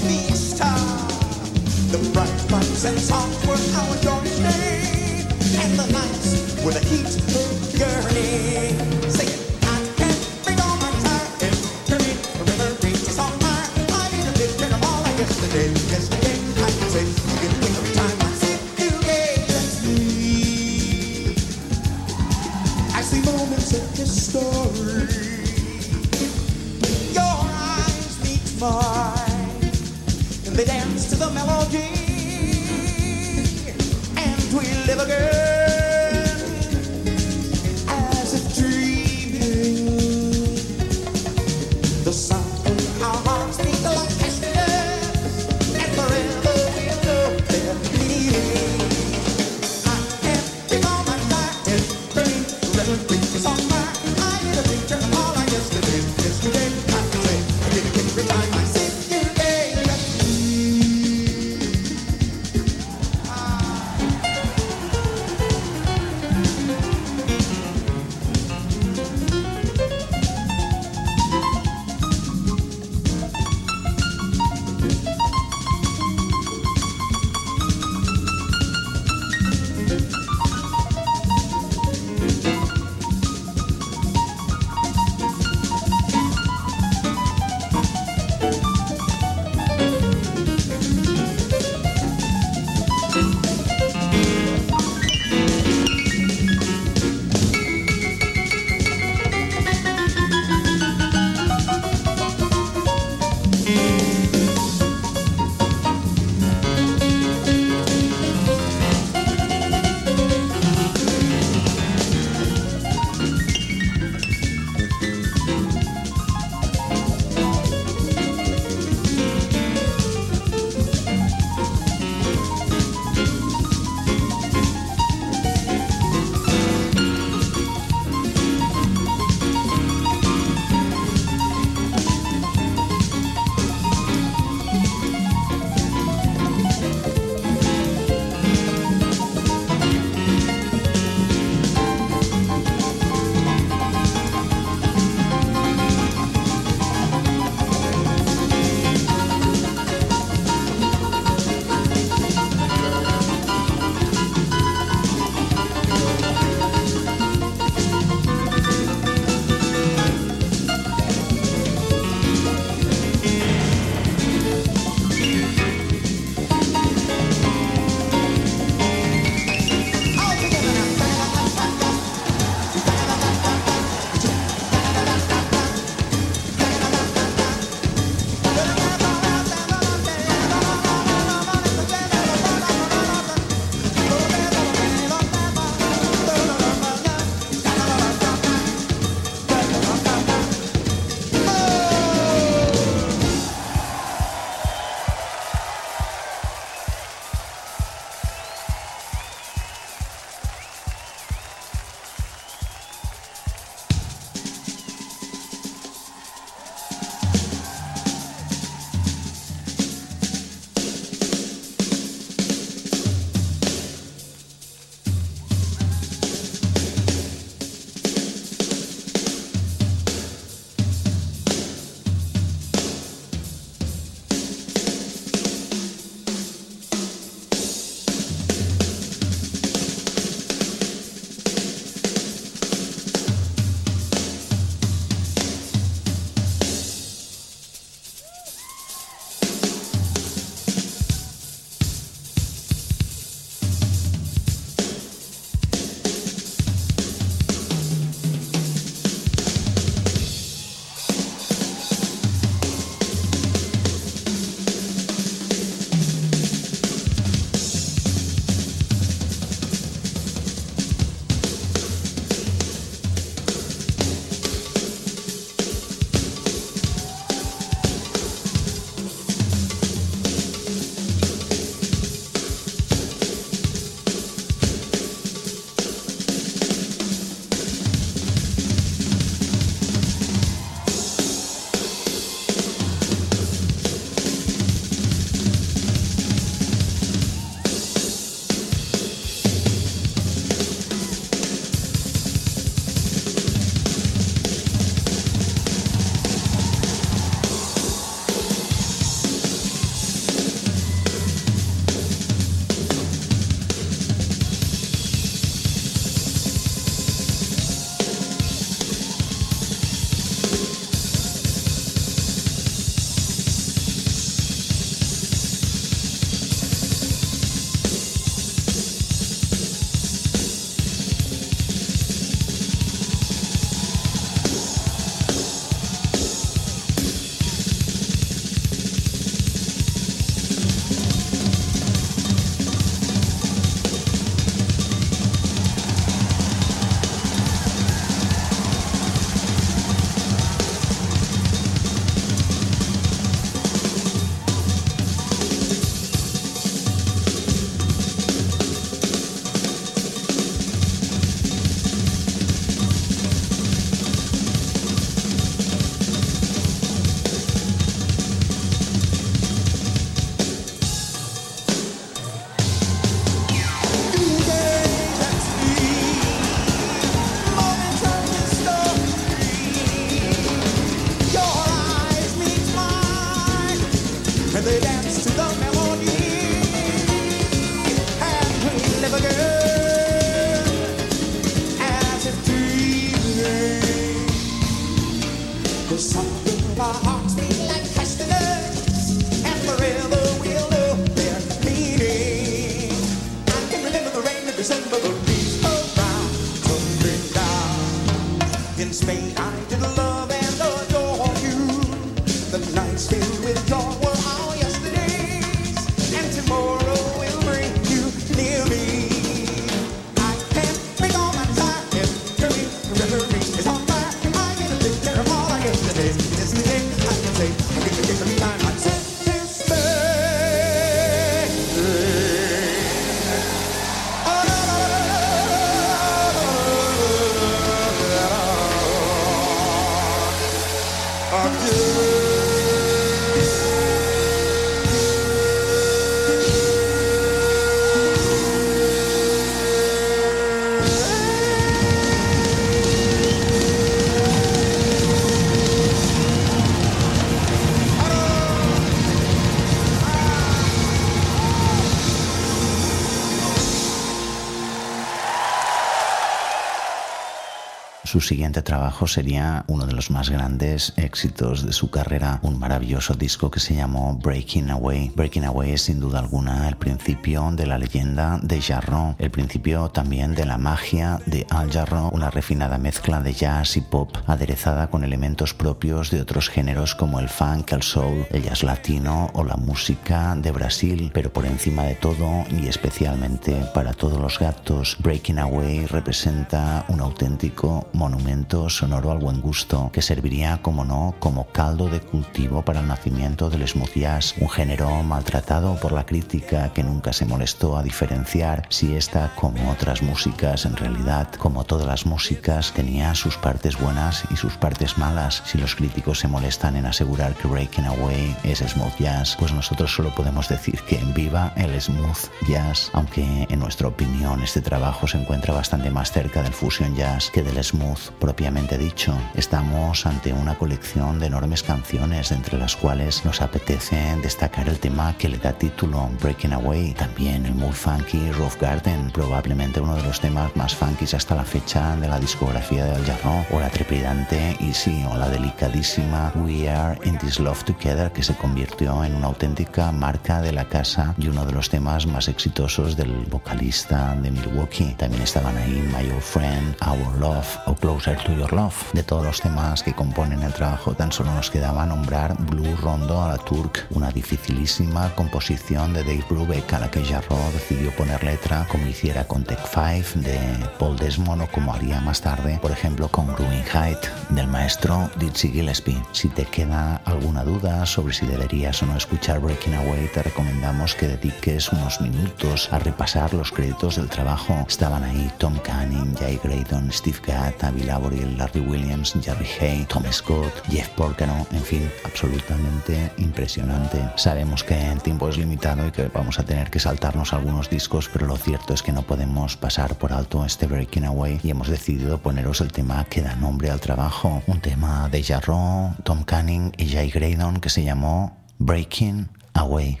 Su 458.12 458.20
siguiente 458.20 458.60
trabajo 458.60 459.06
sería 459.06 459.64
uno 459.68 459.86
de 459.86 459.94
los 459.94 460.10
más 460.10 460.28
grandes 460.28 460.92
éxitos 460.98 461.64
de 461.64 461.72
su 461.72 461.88
carrera, 461.88 462.40
un 462.42 462.58
maravilloso 462.58 463.14
disco 463.14 463.50
que 463.50 463.58
se 463.58 463.74
llamó 463.74 464.18
Breaking 464.22 464.70
Away. 464.70 465.12
Breaking 465.16 465.46
Away 465.46 465.72
es 465.72 465.80
sin 465.80 465.98
duda 465.98 466.18
alguna 466.18 466.68
el 466.68 466.76
principio 466.76 467.50
de 467.52 467.66
la 467.66 467.78
leyenda 467.78 468.38
de 468.42 468.60
Jarro, 468.60 469.16
el 469.18 469.30
principio 469.30 469.88
también 469.88 470.34
de 470.34 470.44
la 470.44 470.58
magia 470.58 471.20
de 471.24 471.46
Al 471.48 471.72
Jarro, 471.72 472.10
una 472.10 472.28
refinada 472.28 472.76
mezcla 472.76 473.22
de 473.22 473.32
jazz 473.32 473.78
y 473.78 473.80
pop 473.80 474.14
aderezada 474.26 474.90
con 474.90 475.04
elementos 475.04 475.54
propios 475.54 476.10
de 476.10 476.20
otros 476.20 476.50
géneros 476.50 476.94
como 476.94 477.18
el 477.18 477.30
funk, 477.30 477.72
el 477.72 477.82
soul, 477.82 478.26
el 478.28 478.42
jazz 478.42 478.62
latino 478.62 479.30
o 479.32 479.42
la 479.42 479.56
música 479.56 480.34
de 480.36 480.52
Brasil, 480.52 481.10
pero 481.14 481.32
por 481.32 481.46
encima 481.46 481.84
de 481.84 481.94
todo 481.94 482.44
y 482.50 482.66
especialmente 482.68 483.54
para 483.72 483.94
todos 483.94 484.20
los 484.20 484.38
gatos, 484.38 484.98
Breaking 485.00 485.38
Away 485.38 485.86
representa 485.86 486.84
un 486.88 487.00
auténtico 487.00 487.88
monumento 488.02 488.68
sonoro 488.68 489.12
al 489.12 489.18
buen 489.18 489.40
gusto 489.40 489.90
que 489.92 490.02
serviría, 490.02 490.60
como 490.60 490.84
no, 490.84 491.14
como 491.20 491.46
caldo 491.46 491.88
de 491.88 492.00
cultivo 492.00 492.62
para 492.62 492.80
el 492.80 492.88
nacimiento 492.88 493.48
del 493.48 493.68
smooth 493.68 493.94
jazz, 493.94 494.34
un 494.40 494.50
género 494.50 494.90
maltratado 495.04 495.76
por 495.76 495.92
la 495.92 496.04
crítica 496.04 496.72
que 496.72 496.82
nunca 496.82 497.12
se 497.12 497.26
molestó 497.26 497.76
a 497.76 497.84
diferenciar 497.84 498.66
si 498.70 498.96
esta, 498.96 499.32
como 499.36 499.70
otras 499.70 500.02
músicas, 500.02 500.64
en 500.64 500.76
realidad, 500.76 501.32
como 501.38 501.62
todas 501.62 501.86
las 501.86 502.04
músicas, 502.04 502.72
tenía 502.72 503.14
sus 503.14 503.36
partes 503.36 503.78
buenas 503.78 504.24
y 504.32 504.36
sus 504.36 504.54
partes 504.54 504.98
malas. 504.98 505.40
Si 505.46 505.56
los 505.58 505.76
críticos 505.76 506.18
se 506.18 506.26
molestan 506.26 506.74
en 506.74 506.86
asegurar 506.86 507.34
que 507.34 507.46
Breaking 507.46 507.86
Away 507.86 508.36
es 508.42 508.58
smooth 508.58 508.98
jazz, 508.98 509.36
pues 509.38 509.52
nosotros 509.52 509.94
solo 509.94 510.12
podemos 510.12 510.48
decir 510.48 510.80
que 510.88 510.96
viva 511.14 511.52
el 511.54 511.80
smooth 511.80 512.18
jazz, 512.48 512.90
aunque 512.94 513.46
en 513.48 513.60
nuestra 513.60 513.86
opinión 513.86 514.42
este 514.42 514.60
trabajo 514.60 515.06
se 515.06 515.18
encuentra 515.18 515.54
bastante 515.54 515.88
más 515.90 516.10
cerca 516.10 516.42
del 516.42 516.52
fusion 516.52 516.96
jazz 516.96 517.30
que 517.30 517.44
del 517.44 517.62
smooth 517.62 517.91
propiamente 518.18 518.78
dicho. 518.78 519.14
Estamos 519.34 520.06
ante 520.06 520.32
una 520.32 520.56
colección 520.56 521.18
de 521.18 521.26
enormes 521.26 521.62
canciones, 521.62 522.32
entre 522.32 522.58
las 522.58 522.76
cuales 522.76 523.24
nos 523.24 523.40
apetece 523.40 524.16
destacar 524.22 524.68
el 524.68 524.78
tema 524.78 525.16
que 525.18 525.28
le 525.28 525.38
da 525.38 525.52
título, 525.52 526.08
Breaking 526.20 526.52
Away, 526.52 526.94
también 526.94 527.46
el 527.46 527.54
muy 527.54 527.72
funky 527.72 528.30
Roof 528.32 528.60
Garden, 528.60 529.10
probablemente 529.12 529.80
uno 529.80 529.96
de 529.96 530.02
los 530.02 530.20
temas 530.20 530.54
más 530.56 530.74
funky 530.74 531.04
hasta 531.14 531.34
la 531.34 531.44
fecha 531.44 531.96
de 531.96 532.08
la 532.08 532.18
discografía 532.18 532.84
de 532.84 532.94
Al 532.94 533.04
Jarreau, 533.04 533.44
o 533.50 533.60
la 533.60 533.68
trepidante 533.68 534.56
Easy, 534.60 535.04
o 535.10 535.16
la 535.16 535.28
delicadísima 535.28 536.32
We 536.36 536.70
Are 536.70 536.98
in 537.04 537.18
This 537.18 537.40
Love 537.40 537.64
Together, 537.64 538.12
que 538.12 538.22
se 538.22 538.34
convirtió 538.34 539.04
en 539.04 539.14
una 539.14 539.26
auténtica 539.26 539.92
marca 539.92 540.40
de 540.40 540.52
la 540.52 540.68
casa 540.68 541.14
y 541.18 541.28
uno 541.28 541.44
de 541.44 541.52
los 541.52 541.68
temas 541.68 542.06
más 542.06 542.28
exitosos 542.28 542.96
del 542.96 543.12
vocalista 543.26 544.14
de 544.16 544.30
Milwaukee. 544.30 544.94
También 544.96 545.22
estaban 545.22 545.56
ahí 545.56 545.82
My 545.96 546.08
Old 546.10 546.22
Friend, 546.22 546.76
Our 546.86 547.18
Love 547.18 547.58
o 547.66 547.74
Closer 547.82 548.16
to 548.16 548.32
Your 548.32 548.52
Love. 548.52 548.92
De 548.92 549.02
todos 549.02 549.24
los 549.24 549.40
temas 549.40 549.82
que 549.82 549.92
componen 549.92 550.44
el 550.44 550.52
trabajo, 550.52 550.94
tan 550.94 551.10
solo 551.10 551.34
nos 551.34 551.50
quedaba 551.50 551.84
nombrar 551.84 552.36
Blue 552.38 552.76
Rondo 552.76 553.20
a 553.20 553.26
la 553.26 553.38
Turk, 553.38 553.88
una 553.90 554.12
dificilísima 554.12 555.12
composición 555.16 555.92
de 555.92 556.04
Dave 556.04 556.24
Brubeck 556.30 556.72
a 556.74 556.78
la 556.78 556.90
que 556.92 557.04
Jarro 557.04 557.36
decidió 557.52 557.90
poner 557.96 558.22
letra, 558.22 558.68
como 558.70 558.86
hiciera 558.86 559.24
con 559.24 559.42
Tech 559.42 559.58
5 559.66 560.20
de 560.20 560.38
Paul 560.78 560.96
Desmond 560.96 561.42
o 561.42 561.46
como 561.48 561.74
haría 561.74 562.00
más 562.00 562.20
tarde, 562.20 562.56
por 562.62 562.70
ejemplo, 562.70 563.08
con 563.08 563.26
Growing 563.34 563.64
Height 563.64 564.06
del 564.28 564.46
maestro 564.46 565.10
Dizzy 565.18 565.50
Gillespie. 565.50 566.00
Si 566.12 566.28
te 566.28 566.44
queda 566.44 567.00
alguna 567.04 567.42
duda 567.42 567.84
sobre 567.84 568.14
si 568.14 568.26
deberías 568.26 568.80
o 568.84 568.86
no 568.86 568.96
escuchar 568.96 569.40
Breaking 569.40 569.74
Away, 569.74 570.08
te 570.14 570.22
recomendamos 570.22 570.94
que 570.94 571.08
dediques 571.08 571.72
unos 571.72 572.00
minutos 572.00 572.72
a 572.72 572.78
repasar 572.78 573.34
los 573.34 573.50
créditos 573.50 573.96
del 573.96 574.08
trabajo. 574.08 574.64
Estaban 574.68 575.02
ahí 575.02 575.32
Tom 575.38 575.58
Canning, 575.58 576.14
Jay 576.16 576.38
Graydon, 576.44 576.92
Steve 576.92 577.18
Gadd, 577.26 577.71
Bill 577.72 577.90
Averill, 577.90 578.38
Larry 578.38 578.60
Williams, 578.60 579.14
Jerry 579.22 579.46
Hay, 579.60 579.84
Tom 579.86 580.04
Scott, 580.10 580.52
Jeff 580.68 580.88
Porcaro, 580.90 581.46
en 581.52 581.62
fin, 581.62 581.90
absolutamente 582.04 583.12
impresionante. 583.18 584.02
Sabemos 584.16 584.62
que 584.64 584.90
el 584.90 585.02
tiempo 585.02 585.28
es 585.28 585.38
limitado 585.38 585.86
y 585.86 585.90
que 585.90 586.08
vamos 586.08 586.38
a 586.38 586.44
tener 586.44 586.70
que 586.70 586.80
saltarnos 586.80 587.32
algunos 587.32 587.70
discos, 587.70 588.08
pero 588.12 588.26
lo 588.26 588.36
cierto 588.36 588.74
es 588.74 588.82
que 588.82 588.92
no 588.92 589.02
podemos 589.02 589.56
pasar 589.56 589.96
por 589.96 590.12
alto 590.12 590.44
este 590.44 590.66
Breaking 590.66 591.04
Away 591.04 591.40
y 591.42 591.50
hemos 591.50 591.68
decidido 591.68 592.18
poneros 592.18 592.60
el 592.60 592.72
tema 592.72 593.04
que 593.04 593.22
da 593.22 593.34
nombre 593.36 593.70
al 593.70 593.80
trabajo, 593.80 594.42
un 594.46 594.60
tema 594.60 595.08
de 595.08 595.22
Jarro, 595.22 595.94
Tom 596.04 596.24
Canning 596.24 596.72
y 596.76 596.88
Jay 596.88 597.10
Graydon 597.10 597.60
que 597.60 597.70
se 597.70 597.84
llamó 597.84 598.36
Breaking 598.58 599.28
Away. 599.54 600.00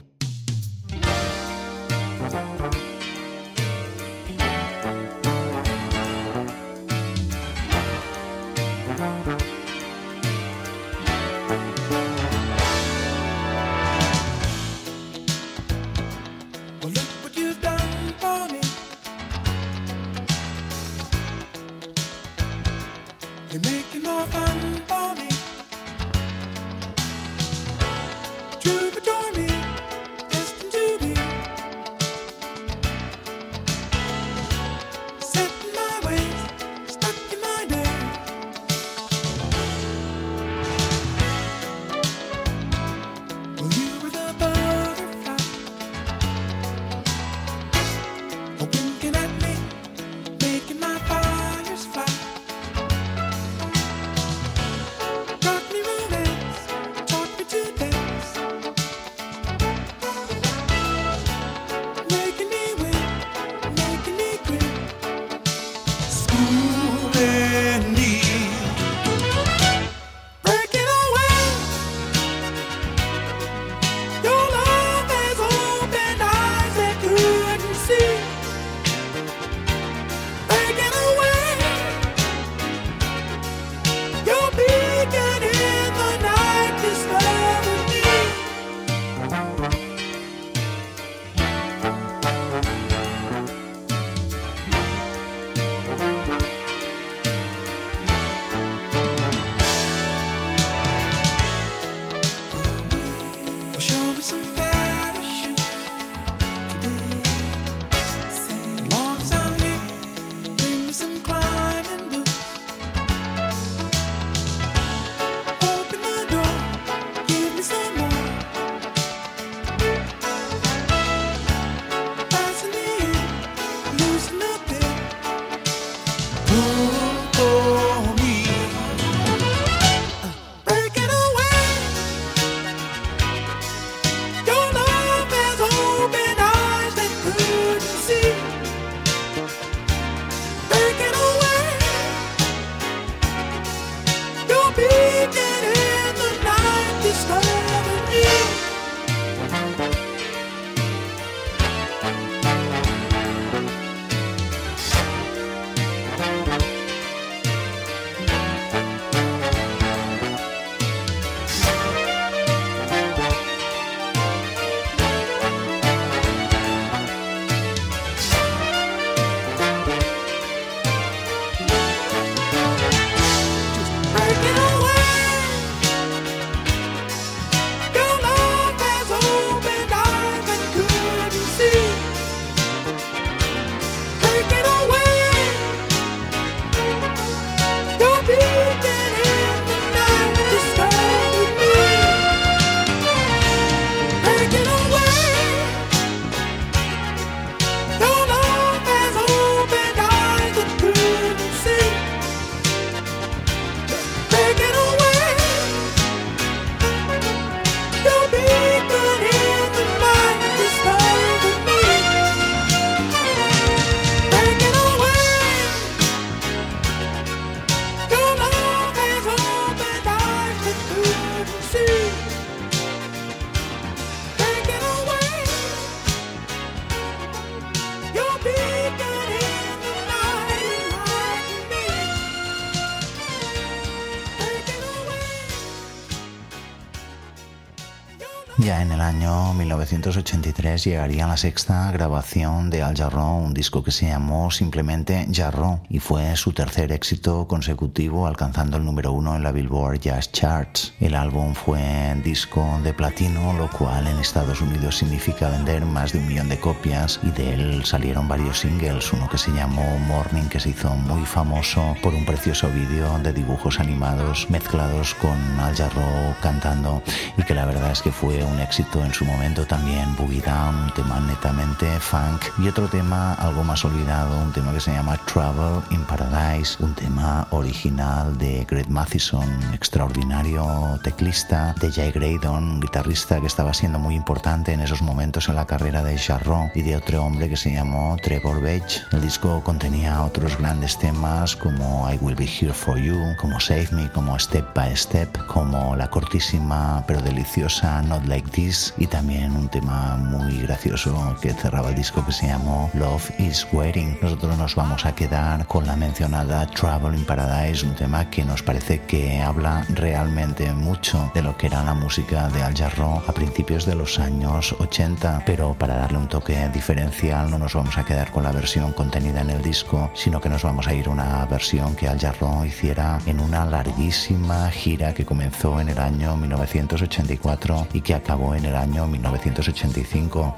1983 240.22 240.84
llegaría 240.84 241.26
la 241.26 241.36
sexta 241.36 241.90
grabación 241.90 242.70
de 242.70 242.82
Al 242.82 242.96
Jarreau, 242.96 243.38
un 243.38 243.54
disco 243.54 243.82
que 243.82 243.90
se 243.90 244.06
llamó 244.06 244.52
simplemente 244.52 245.26
Jarreau 245.32 245.80
y 245.88 245.98
fue 245.98 246.36
su 246.36 246.52
tercer 246.52 246.92
éxito 246.92 247.48
consecutivo 247.48 248.28
alcanzando 248.28 248.76
el 248.76 248.84
número 248.84 249.12
uno 249.12 249.34
en 249.34 249.42
la 249.42 249.50
Billboard 249.50 249.98
Jazz 249.98 250.30
Charts. 250.30 250.94
El 251.00 251.16
álbum 251.16 251.54
fue 251.54 252.14
disco 252.22 252.64
de 252.84 252.94
platino, 252.94 253.52
lo 253.54 253.68
cual 253.68 254.06
en 254.06 254.18
Estados 254.18 254.60
Unidos 254.60 254.98
significa 254.98 255.48
vender 255.48 255.84
más 255.84 256.12
de 256.12 256.20
un 256.20 256.28
millón 256.28 256.48
de 256.48 256.60
copias 256.60 257.18
y 257.24 257.30
de 257.30 257.54
él 257.54 257.84
salieron 257.84 258.28
varios 258.28 258.60
singles, 258.60 259.12
uno 259.12 259.28
que 259.28 259.38
se 259.38 259.50
llamó 259.50 259.98
Morning 260.06 260.48
que 260.48 260.60
se 260.60 260.70
hizo 260.70 260.94
muy 260.94 261.26
famoso 261.26 261.96
por 262.00 262.14
un 262.14 262.24
precioso 262.24 262.68
vídeo 262.68 263.18
de 263.18 263.32
dibujos 263.32 263.80
animados 263.80 264.48
mezclados 264.50 265.14
con 265.16 265.36
Al 265.58 265.74
Jarreau 265.74 266.34
cantando 266.40 267.02
y 267.36 267.42
que 267.42 267.54
la 267.54 267.64
verdad 267.64 267.90
es 267.90 268.02
que 268.02 268.12
fue 268.12 268.44
un 268.44 268.60
éxito 268.60 269.04
en 269.04 269.12
su 269.12 269.24
momento 269.24 269.66
también, 269.66 270.11
Boogie 270.16 270.40
Down, 270.40 270.74
un 270.74 270.90
tema 270.94 271.20
netamente 271.20 271.86
funk 272.00 272.44
y 272.58 272.68
otro 272.68 272.88
tema 272.88 273.34
algo 273.34 273.64
más 273.64 273.84
olvidado, 273.84 274.38
un 274.38 274.52
tema 274.52 274.72
que 274.72 274.80
se 274.80 274.92
llama 274.92 275.16
Travel 275.32 275.82
in 275.90 276.02
Paradise, 276.04 276.76
un 276.80 276.94
tema 276.94 277.46
original 277.50 278.36
de 278.38 278.66
Greg 278.68 278.88
Mathison, 278.88 279.48
extraordinario 279.72 280.98
teclista, 281.02 281.74
de 281.80 281.90
Jay 281.90 282.10
Graydon, 282.12 282.64
un 282.64 282.80
guitarrista 282.80 283.40
que 283.40 283.46
estaba 283.46 283.72
siendo 283.74 283.98
muy 283.98 284.14
importante 284.14 284.72
en 284.72 284.80
esos 284.80 285.02
momentos 285.02 285.48
en 285.48 285.56
la 285.56 285.66
carrera 285.66 286.02
de 286.02 286.16
Charron 286.16 286.70
y 286.74 286.82
de 286.82 286.96
otro 286.96 287.24
hombre 287.24 287.48
que 287.48 287.56
se 287.56 287.72
llamó 287.72 288.16
Trevor 288.22 288.60
Beach. 288.60 289.02
El 289.12 289.22
disco 289.22 289.62
contenía 289.62 290.22
otros 290.22 290.58
grandes 290.58 290.98
temas 290.98 291.56
como 291.56 292.10
I 292.10 292.18
Will 292.20 292.36
Be 292.36 292.46
Here 292.46 292.72
For 292.72 292.98
You, 292.98 293.36
como 293.40 293.60
Save 293.60 293.88
Me, 293.92 294.10
como 294.10 294.38
Step 294.38 294.74
by 294.74 294.96
Step, 294.96 295.46
como 295.46 295.96
la 295.96 296.08
cortísima 296.08 297.04
pero 297.06 297.20
deliciosa 297.22 298.02
Not 298.02 298.26
Like 298.26 298.50
This 298.50 298.94
y 298.98 299.06
también 299.06 299.54
un 299.56 299.68
tema 299.68 300.01
muy 300.18 300.58
gracioso 300.58 301.36
que 301.40 301.52
cerraba 301.52 301.90
el 301.90 301.94
disco 301.94 302.24
que 302.24 302.32
se 302.32 302.46
llamó 302.46 302.90
Love 302.94 303.30
Is 303.38 303.66
Waiting. 303.72 304.18
Nosotros 304.20 304.56
nos 304.58 304.74
vamos 304.74 305.04
a 305.06 305.14
quedar 305.14 305.66
con 305.66 305.86
la 305.86 305.96
mencionada 305.96 306.66
Travel 306.66 307.14
in 307.14 307.24
Paradise, 307.24 307.86
un 307.86 307.94
tema 307.94 308.28
que 308.28 308.44
nos 308.44 308.62
parece 308.62 309.00
que 309.02 309.40
habla 309.40 309.84
realmente 309.90 310.72
mucho 310.72 311.30
de 311.34 311.42
lo 311.42 311.56
que 311.56 311.66
era 311.66 311.82
la 311.82 311.94
música 311.94 312.48
de 312.48 312.62
Al 312.62 312.74
Jarreau 312.74 313.22
a 313.26 313.32
principios 313.32 313.86
de 313.86 313.94
los 313.94 314.18
años 314.18 314.74
80, 314.78 315.42
pero 315.46 315.74
para 315.74 315.96
darle 315.96 316.18
un 316.18 316.28
toque 316.28 316.68
diferencial 316.70 317.50
no 317.50 317.58
nos 317.58 317.74
vamos 317.74 317.96
a 317.98 318.04
quedar 318.04 318.30
con 318.30 318.42
la 318.42 318.52
versión 318.52 318.92
contenida 318.92 319.40
en 319.40 319.50
el 319.50 319.62
disco, 319.62 320.10
sino 320.14 320.40
que 320.40 320.48
nos 320.48 320.62
vamos 320.62 320.86
a 320.88 320.94
ir 320.94 321.06
a 321.06 321.10
una 321.10 321.44
versión 321.46 321.94
que 321.94 322.08
Al 322.08 322.18
Jarreau 322.18 322.64
hiciera 322.64 323.18
en 323.26 323.40
una 323.40 323.64
larguísima 323.64 324.70
gira 324.70 325.14
que 325.14 325.24
comenzó 325.24 325.80
en 325.80 325.90
el 325.90 325.98
año 325.98 326.36
1984 326.36 327.88
y 327.92 328.00
que 328.00 328.14
acabó 328.14 328.54
en 328.54 328.64
el 328.64 328.76
año 328.76 329.06
1985. 329.06 329.91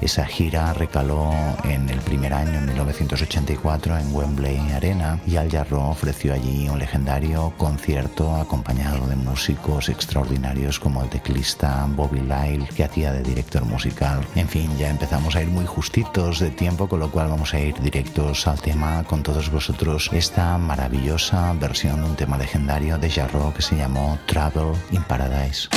Esa 0.00 0.26
gira 0.26 0.72
recaló 0.74 1.32
en 1.64 1.88
el 1.88 1.98
primer 2.00 2.32
año, 2.32 2.58
en 2.58 2.66
1984, 2.66 3.98
en 3.98 4.14
Wembley 4.14 4.72
Arena 4.72 5.18
y 5.26 5.36
Al 5.36 5.50
Jarreau 5.50 5.90
ofreció 5.90 6.34
allí 6.34 6.68
un 6.68 6.78
legendario 6.78 7.52
concierto 7.58 8.36
acompañado 8.36 9.08
de 9.08 9.16
músicos 9.16 9.88
extraordinarios 9.88 10.78
como 10.78 11.02
el 11.02 11.08
teclista 11.08 11.84
Bobby 11.88 12.20
Lyle 12.20 12.68
que 12.76 12.84
hacía 12.84 13.12
de 13.12 13.22
director 13.22 13.64
musical. 13.64 14.24
En 14.36 14.48
fin, 14.48 14.70
ya 14.78 14.88
empezamos 14.88 15.34
a 15.34 15.42
ir 15.42 15.48
muy 15.48 15.66
justitos 15.66 16.38
de 16.38 16.50
tiempo, 16.50 16.88
con 16.88 17.00
lo 17.00 17.10
cual 17.10 17.28
vamos 17.28 17.52
a 17.54 17.60
ir 17.60 17.74
directos 17.80 18.46
al 18.46 18.60
tema 18.60 19.02
con 19.02 19.24
todos 19.24 19.50
vosotros 19.50 20.10
esta 20.12 20.56
maravillosa 20.58 21.52
versión 21.54 22.02
de 22.02 22.06
un 22.10 22.16
tema 22.16 22.38
legendario 22.38 22.98
de 22.98 23.10
Jarreau 23.10 23.52
que 23.52 23.62
se 23.62 23.76
llamó 23.76 24.16
Travel 24.26 24.74
in 24.92 25.02
Paradise. 25.02 25.68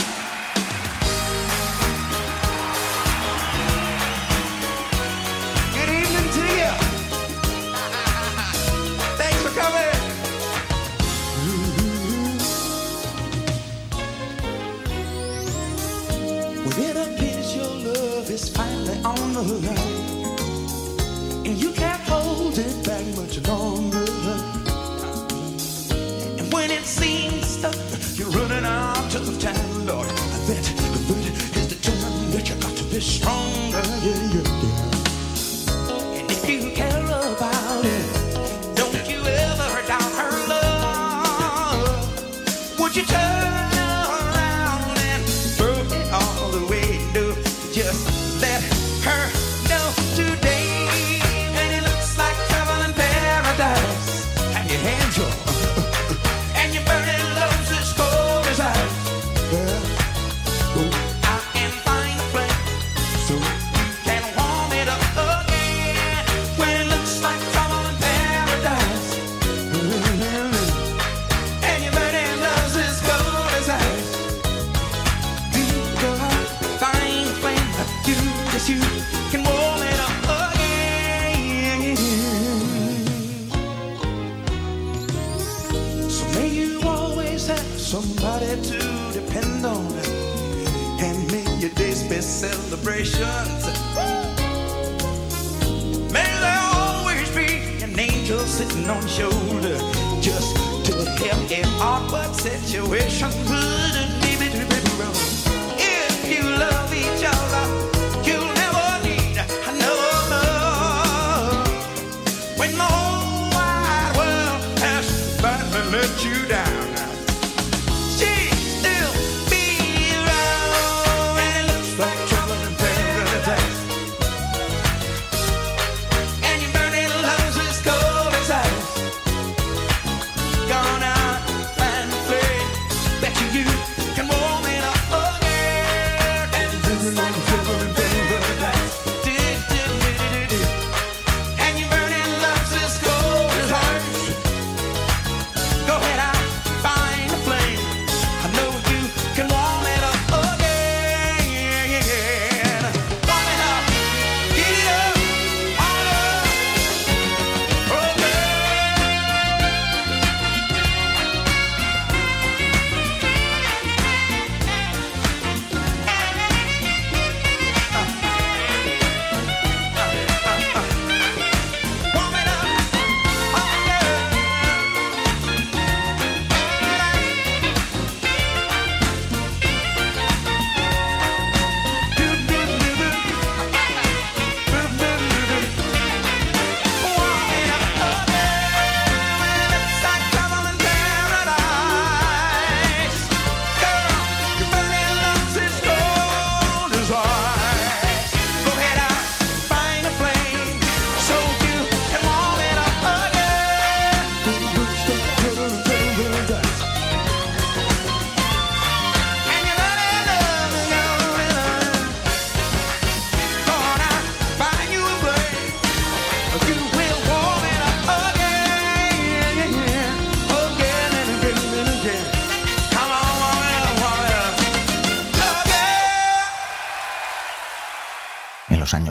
wish 103.20 103.24
I 103.24 103.32
could 103.32 104.07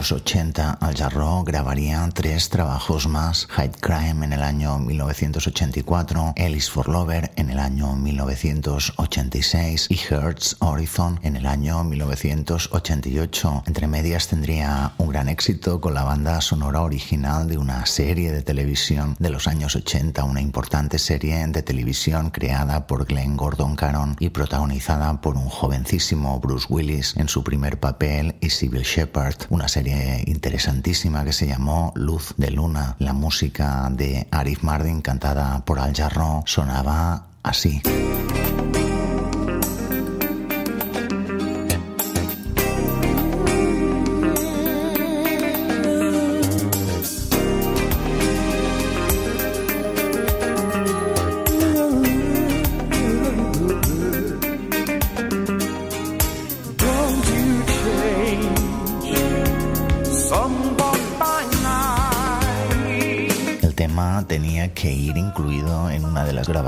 los 0.06 0.12
años 0.12 0.22
80, 0.22 0.78
Al 0.80 0.94
Jarreau 0.94 1.42
grabaría 1.42 2.08
tres 2.14 2.48
trabajos 2.48 3.08
más: 3.08 3.46
High 3.50 3.72
Crime 3.80 4.24
en 4.24 4.32
el 4.34 4.42
año 4.42 4.78
1984, 4.78 6.34
Ellis 6.36 6.70
for 6.70 6.88
Lover 6.88 7.32
el 7.56 7.62
año 7.62 7.96
1986 7.96 9.86
y 9.88 9.98
Hertz 9.98 10.56
Horizon 10.58 11.18
en 11.22 11.36
el 11.36 11.46
año 11.46 11.82
1988. 11.84 13.62
Entre 13.66 13.86
medias 13.86 14.28
tendría 14.28 14.92
un 14.98 15.08
gran 15.08 15.30
éxito 15.30 15.80
con 15.80 15.94
la 15.94 16.04
banda 16.04 16.42
sonora 16.42 16.82
original 16.82 17.48
de 17.48 17.56
una 17.56 17.86
serie 17.86 18.30
de 18.30 18.42
televisión 18.42 19.16
de 19.18 19.30
los 19.30 19.46
años 19.48 19.74
80, 19.74 20.22
una 20.24 20.42
importante 20.42 20.98
serie 20.98 21.46
de 21.46 21.62
televisión 21.62 22.28
creada 22.28 22.86
por 22.86 23.06
Glenn 23.06 23.38
Gordon 23.38 23.74
Caron 23.74 24.16
y 24.20 24.28
protagonizada 24.28 25.22
por 25.22 25.38
un 25.38 25.48
jovencísimo 25.48 26.38
Bruce 26.40 26.66
Willis 26.68 27.16
en 27.16 27.28
su 27.28 27.42
primer 27.42 27.80
papel 27.80 28.36
y 28.42 28.50
Sybil 28.50 28.82
Shepard, 28.82 29.46
una 29.48 29.68
serie 29.68 30.24
interesantísima 30.26 31.24
que 31.24 31.32
se 31.32 31.46
llamó 31.46 31.94
Luz 31.96 32.34
de 32.36 32.50
Luna. 32.50 32.96
La 32.98 33.14
música 33.14 33.88
de 33.90 34.28
Arif 34.30 34.62
Mardin 34.62 35.00
cantada 35.00 35.64
por 35.64 35.78
Al 35.78 35.94
Jarreau 35.94 36.42
sonaba 36.44 37.28
así. 37.46 37.80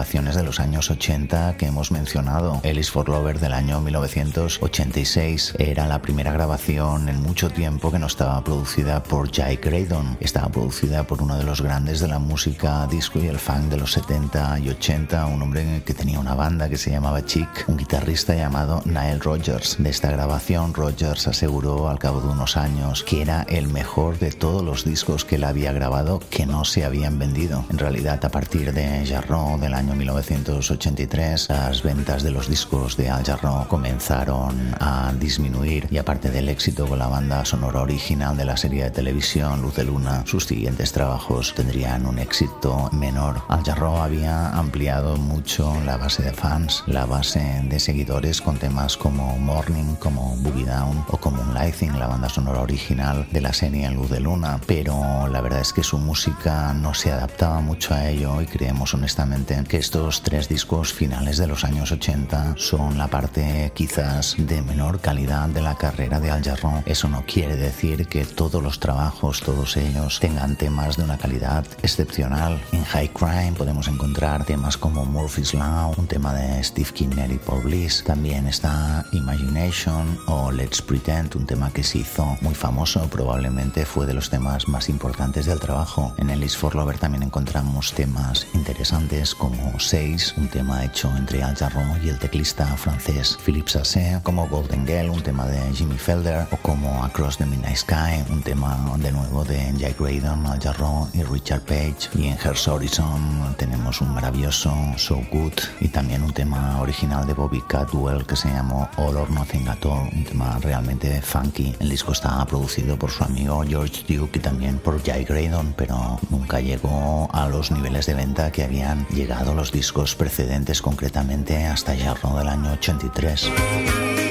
De 0.09 0.43
los 0.43 0.59
años 0.59 0.91
80 0.91 1.59
que 1.59 1.67
hemos 1.67 1.93
mencionado. 1.93 2.61
Ellis 2.65 2.91
for 2.91 3.11
Lover 3.11 3.39
del 3.39 3.53
año 3.53 3.83
1986 3.83 5.55
era 5.59 5.87
la 5.87 6.01
primera 6.01 6.33
grabación 6.33 7.11
en 7.11 7.21
mucho 7.21 7.51
tiempo 7.51 7.93
que 7.93 7.99
no 7.99 8.07
estaba 8.07 8.43
producida 8.43 9.03
por 9.03 9.31
Jake 9.31 9.61
Graydon. 9.63 10.17
Estaba 10.19 10.49
producida 10.49 11.07
por 11.07 11.21
uno 11.21 11.37
de 11.37 11.45
los 11.45 11.61
grandes 11.61 12.01
de 12.01 12.09
la 12.09 12.19
música 12.19 12.87
disco 12.87 13.19
y 13.19 13.27
el 13.27 13.39
funk 13.39 13.65
de 13.65 13.77
los 13.77 13.93
70 13.93 14.61
y 14.61 14.71
80, 14.71 15.27
un 15.27 15.43
hombre 15.43 15.83
que 15.85 15.93
tenía 15.93 16.19
una 16.19 16.35
banda 16.35 16.71
que 16.71 16.79
se 16.79 16.91
llamaba 16.91 17.25
Chick, 17.27 17.67
un 17.69 17.77
guitarrista 17.77 18.35
llamado 18.35 18.81
Nile 18.87 19.19
Rogers. 19.19 19.77
De 19.79 19.91
esta 19.91 20.11
grabación, 20.11 20.73
Rogers 20.73 21.29
aseguró 21.29 21.91
al 21.91 21.99
cabo 21.99 22.23
de 22.23 22.29
unos 22.29 22.57
años 22.57 23.05
que 23.05 23.21
era 23.21 23.43
el 23.43 23.69
mejor 23.69 24.19
de 24.19 24.33
todos 24.33 24.65
los 24.65 24.87
discos 24.87 25.27
que 25.27 25.35
él 25.35 25.45
había 25.45 25.73
grabado 25.73 26.19
que 26.31 26.47
no 26.47 26.65
se 26.65 26.87
habían 26.87 27.19
vendido. 27.19 27.67
En 27.69 27.79
realidad, 27.79 28.25
a 28.25 28.31
partir 28.31 28.73
de 28.73 29.05
Jarreau 29.07 29.59
del 29.61 29.75
año 29.75 29.98
1983, 29.99 31.49
las 31.49 31.83
ventas 31.83 32.23
de 32.23 32.31
los 32.31 32.49
discos 32.49 32.97
de 32.97 33.11
Al 33.11 33.25
Jarreau 33.25 33.67
comenzaron 33.67 34.75
a 34.79 35.13
disminuir 35.19 35.89
y 35.91 35.99
aparte 35.99 36.31
del 36.31 36.49
éxito 36.49 36.87
con 36.87 37.01
la 37.01 37.09
banda 37.09 37.45
sonora 37.45 37.83
original 37.83 38.37
de 38.37 38.45
la 38.45 38.57
serie 38.57 38.85
de 38.85 38.91
televisión 38.91 39.61
Luz 39.61 39.75
de 39.75 39.85
Luna, 39.85 40.23
sus 40.25 40.45
siguientes 40.45 40.93
trabajos 40.93 41.53
tendrían 41.55 42.07
un 42.07 42.21
éxito 42.21 42.89
menor. 42.93 43.43
Al 43.49 43.65
Jarreau 43.65 43.97
había 43.97 44.51
ampliado 44.51 45.17
mucho 45.17 45.75
la 45.85 45.97
base 45.97 46.23
de 46.23 46.33
fans, 46.33 46.85
la 46.87 47.05
base 47.05 47.63
de 47.65 47.81
seguidores 47.81 48.41
con 48.41 48.57
temas 48.57 48.97
como 48.97 49.37
Morning, 49.39 49.97
como 49.97 50.37
Boogie 50.37 50.65
Down 50.65 51.05
o 51.09 51.17
como 51.17 51.43
Moonlighting, 51.43 51.99
la 51.99 52.07
banda 52.07 52.29
sonora 52.29 52.61
original 52.61 53.27
de 53.33 53.41
la 53.41 53.53
serie 53.53 53.91
Luz 53.91 54.11
de 54.11 54.21
Luna, 54.21 54.61
pero 54.67 55.27
la 55.27 55.41
verdad 55.41 55.61
es 55.61 55.73
que 55.73 55.83
su 55.83 55.99
música 55.99 56.73
no 56.73 56.95
se 56.95 57.11
adaptaba 57.11 57.61
mucho 57.61 57.95
a 57.95 58.09
ello 58.09 58.41
y 58.41 58.47
creemos 58.47 58.95
honestamente 58.95 59.59
que 59.69 59.88
estos 59.89 60.21
tres 60.21 60.51
discos 60.51 60.93
finales 60.93 61.39
de 61.39 61.47
los 61.47 61.65
años 61.65 61.91
80 61.93 62.57
son 62.59 62.99
la 62.99 63.09
parte 63.09 63.73
quizás 63.75 64.37
de 64.37 64.61
menor 64.61 65.01
calidad 65.01 65.49
de 65.49 65.63
la 65.63 65.77
carrera 65.77 66.21
de 66.21 66.31
Al 66.31 66.45
Jarreau. 66.45 66.83
Eso 66.85 67.09
no 67.09 67.25
quiere 67.27 67.57
decir 67.57 68.07
que 68.07 68.27
todos 68.27 68.63
los 68.63 68.81
trabajos, 68.81 69.41
todos 69.41 69.79
ellos, 69.79 70.21
tengan 70.21 70.57
temas 70.57 70.99
de 70.99 71.05
una 71.05 71.17
calidad 71.17 71.65
excepcional. 71.83 72.61
En 72.73 72.85
High 72.85 73.15
Crime 73.15 73.55
podemos 73.57 73.89
encontrar 73.89 74.45
temas 74.45 74.77
como 74.77 75.07
Murphy's 75.07 75.55
Law, 75.55 75.95
un 75.97 76.07
tema 76.07 76.35
de 76.35 76.63
Steve 76.63 76.91
Kinner 76.93 77.33
y 77.33 77.39
Paul 77.39 77.63
Bliss. 77.63 78.05
También 78.05 78.47
está 78.47 79.07
Imagination 79.13 80.19
o 80.27 80.53
Let's 80.53 80.83
Pretend, 80.83 81.35
un 81.35 81.47
tema 81.47 81.71
que 81.71 81.83
se 81.83 82.01
hizo 82.01 82.37
muy 82.43 82.55
famoso, 82.55 83.09
probablemente 83.09 83.87
fue 83.87 84.05
de 84.05 84.13
los 84.13 84.29
temas 84.29 84.69
más 84.69 84.91
importantes 84.91 85.47
del 85.47 85.61
trabajo. 85.61 86.13
En 86.19 86.29
Ellis 86.29 86.59
for 86.59 86.75
Lover 86.75 86.99
también 86.99 87.23
encontramos 87.23 87.95
temas 87.95 88.47
interesantes 88.53 89.35
como 89.35 89.78
Seis, 89.79 90.35
un 90.37 90.49
tema 90.49 90.85
hecho 90.85 91.11
entre 91.17 91.43
Al 91.43 91.57
Jarreau 91.57 91.97
y 92.03 92.09
el 92.09 92.19
teclista 92.19 92.67
francés 92.77 93.39
Philippe 93.45 93.71
Sasset, 93.71 94.23
como 94.23 94.49
Golden 94.49 94.87
Girl, 94.87 95.11
un 95.11 95.23
tema 95.23 95.47
de 95.47 95.61
Jimmy 95.75 95.97
Felder, 95.97 96.47
o 96.51 96.57
como 96.59 97.05
Across 97.05 97.39
the 97.39 97.47
Midnight 97.47 97.77
Sky, 97.77 98.25
un 98.31 98.43
tema 98.43 98.77
de 98.99 99.13
nuevo 99.13 99.45
de 99.45 99.73
Jake 99.77 99.97
Graydon, 99.99 100.47
Al 100.47 100.61
Jarreau 100.61 101.09
y 101.13 101.23
Richard 101.23 101.63
Page. 101.63 102.09
Y 102.15 102.29
en 102.29 102.37
Hearts 102.37 102.69
Horizon 102.69 103.55
tenemos 103.57 104.01
un 104.01 104.13
maravilloso 104.15 104.73
So 104.97 105.21
Good 105.31 105.55
y 105.81 105.89
también 105.89 106.23
un 106.23 106.33
tema 106.33 106.81
original 106.81 107.27
de 107.27 107.35
Bobby 107.35 107.63
Catwell 107.69 108.27
que 108.27 108.37
se 108.37 108.49
llamó 108.49 108.89
All 108.97 109.17
or 109.17 109.31
Nothing 109.31 109.69
at 109.69 109.85
All, 109.85 110.09
un 110.13 110.25
tema 110.25 110.59
realmente 110.61 111.21
funky. 111.23 111.75
El 111.81 111.91
disco 111.91 112.13
está 112.13 112.45
producido 112.47 112.99
por 112.99 113.11
su 113.11 113.25
amigo 113.25 113.63
George 113.67 114.05
Duke 114.09 114.39
y 114.39 114.43
también 114.43 114.79
por 114.79 115.03
Jake 115.03 115.25
Graydon, 115.25 115.75
pero 115.77 116.19
nunca 116.31 116.61
llegó 116.61 117.29
a 117.33 117.49
los 117.49 117.71
niveles 117.71 118.07
de 118.07 118.15
venta 118.15 118.51
que 118.51 118.65
habían 118.65 119.07
llegado 119.09 119.55
los 119.55 119.68
discos 119.73 120.15
precedentes, 120.15 120.83
concretamente 120.83 121.67
hasta 121.67 121.97
Jarro 121.97 122.37
del 122.39 122.49
año 122.49 122.73
83. 122.73 124.28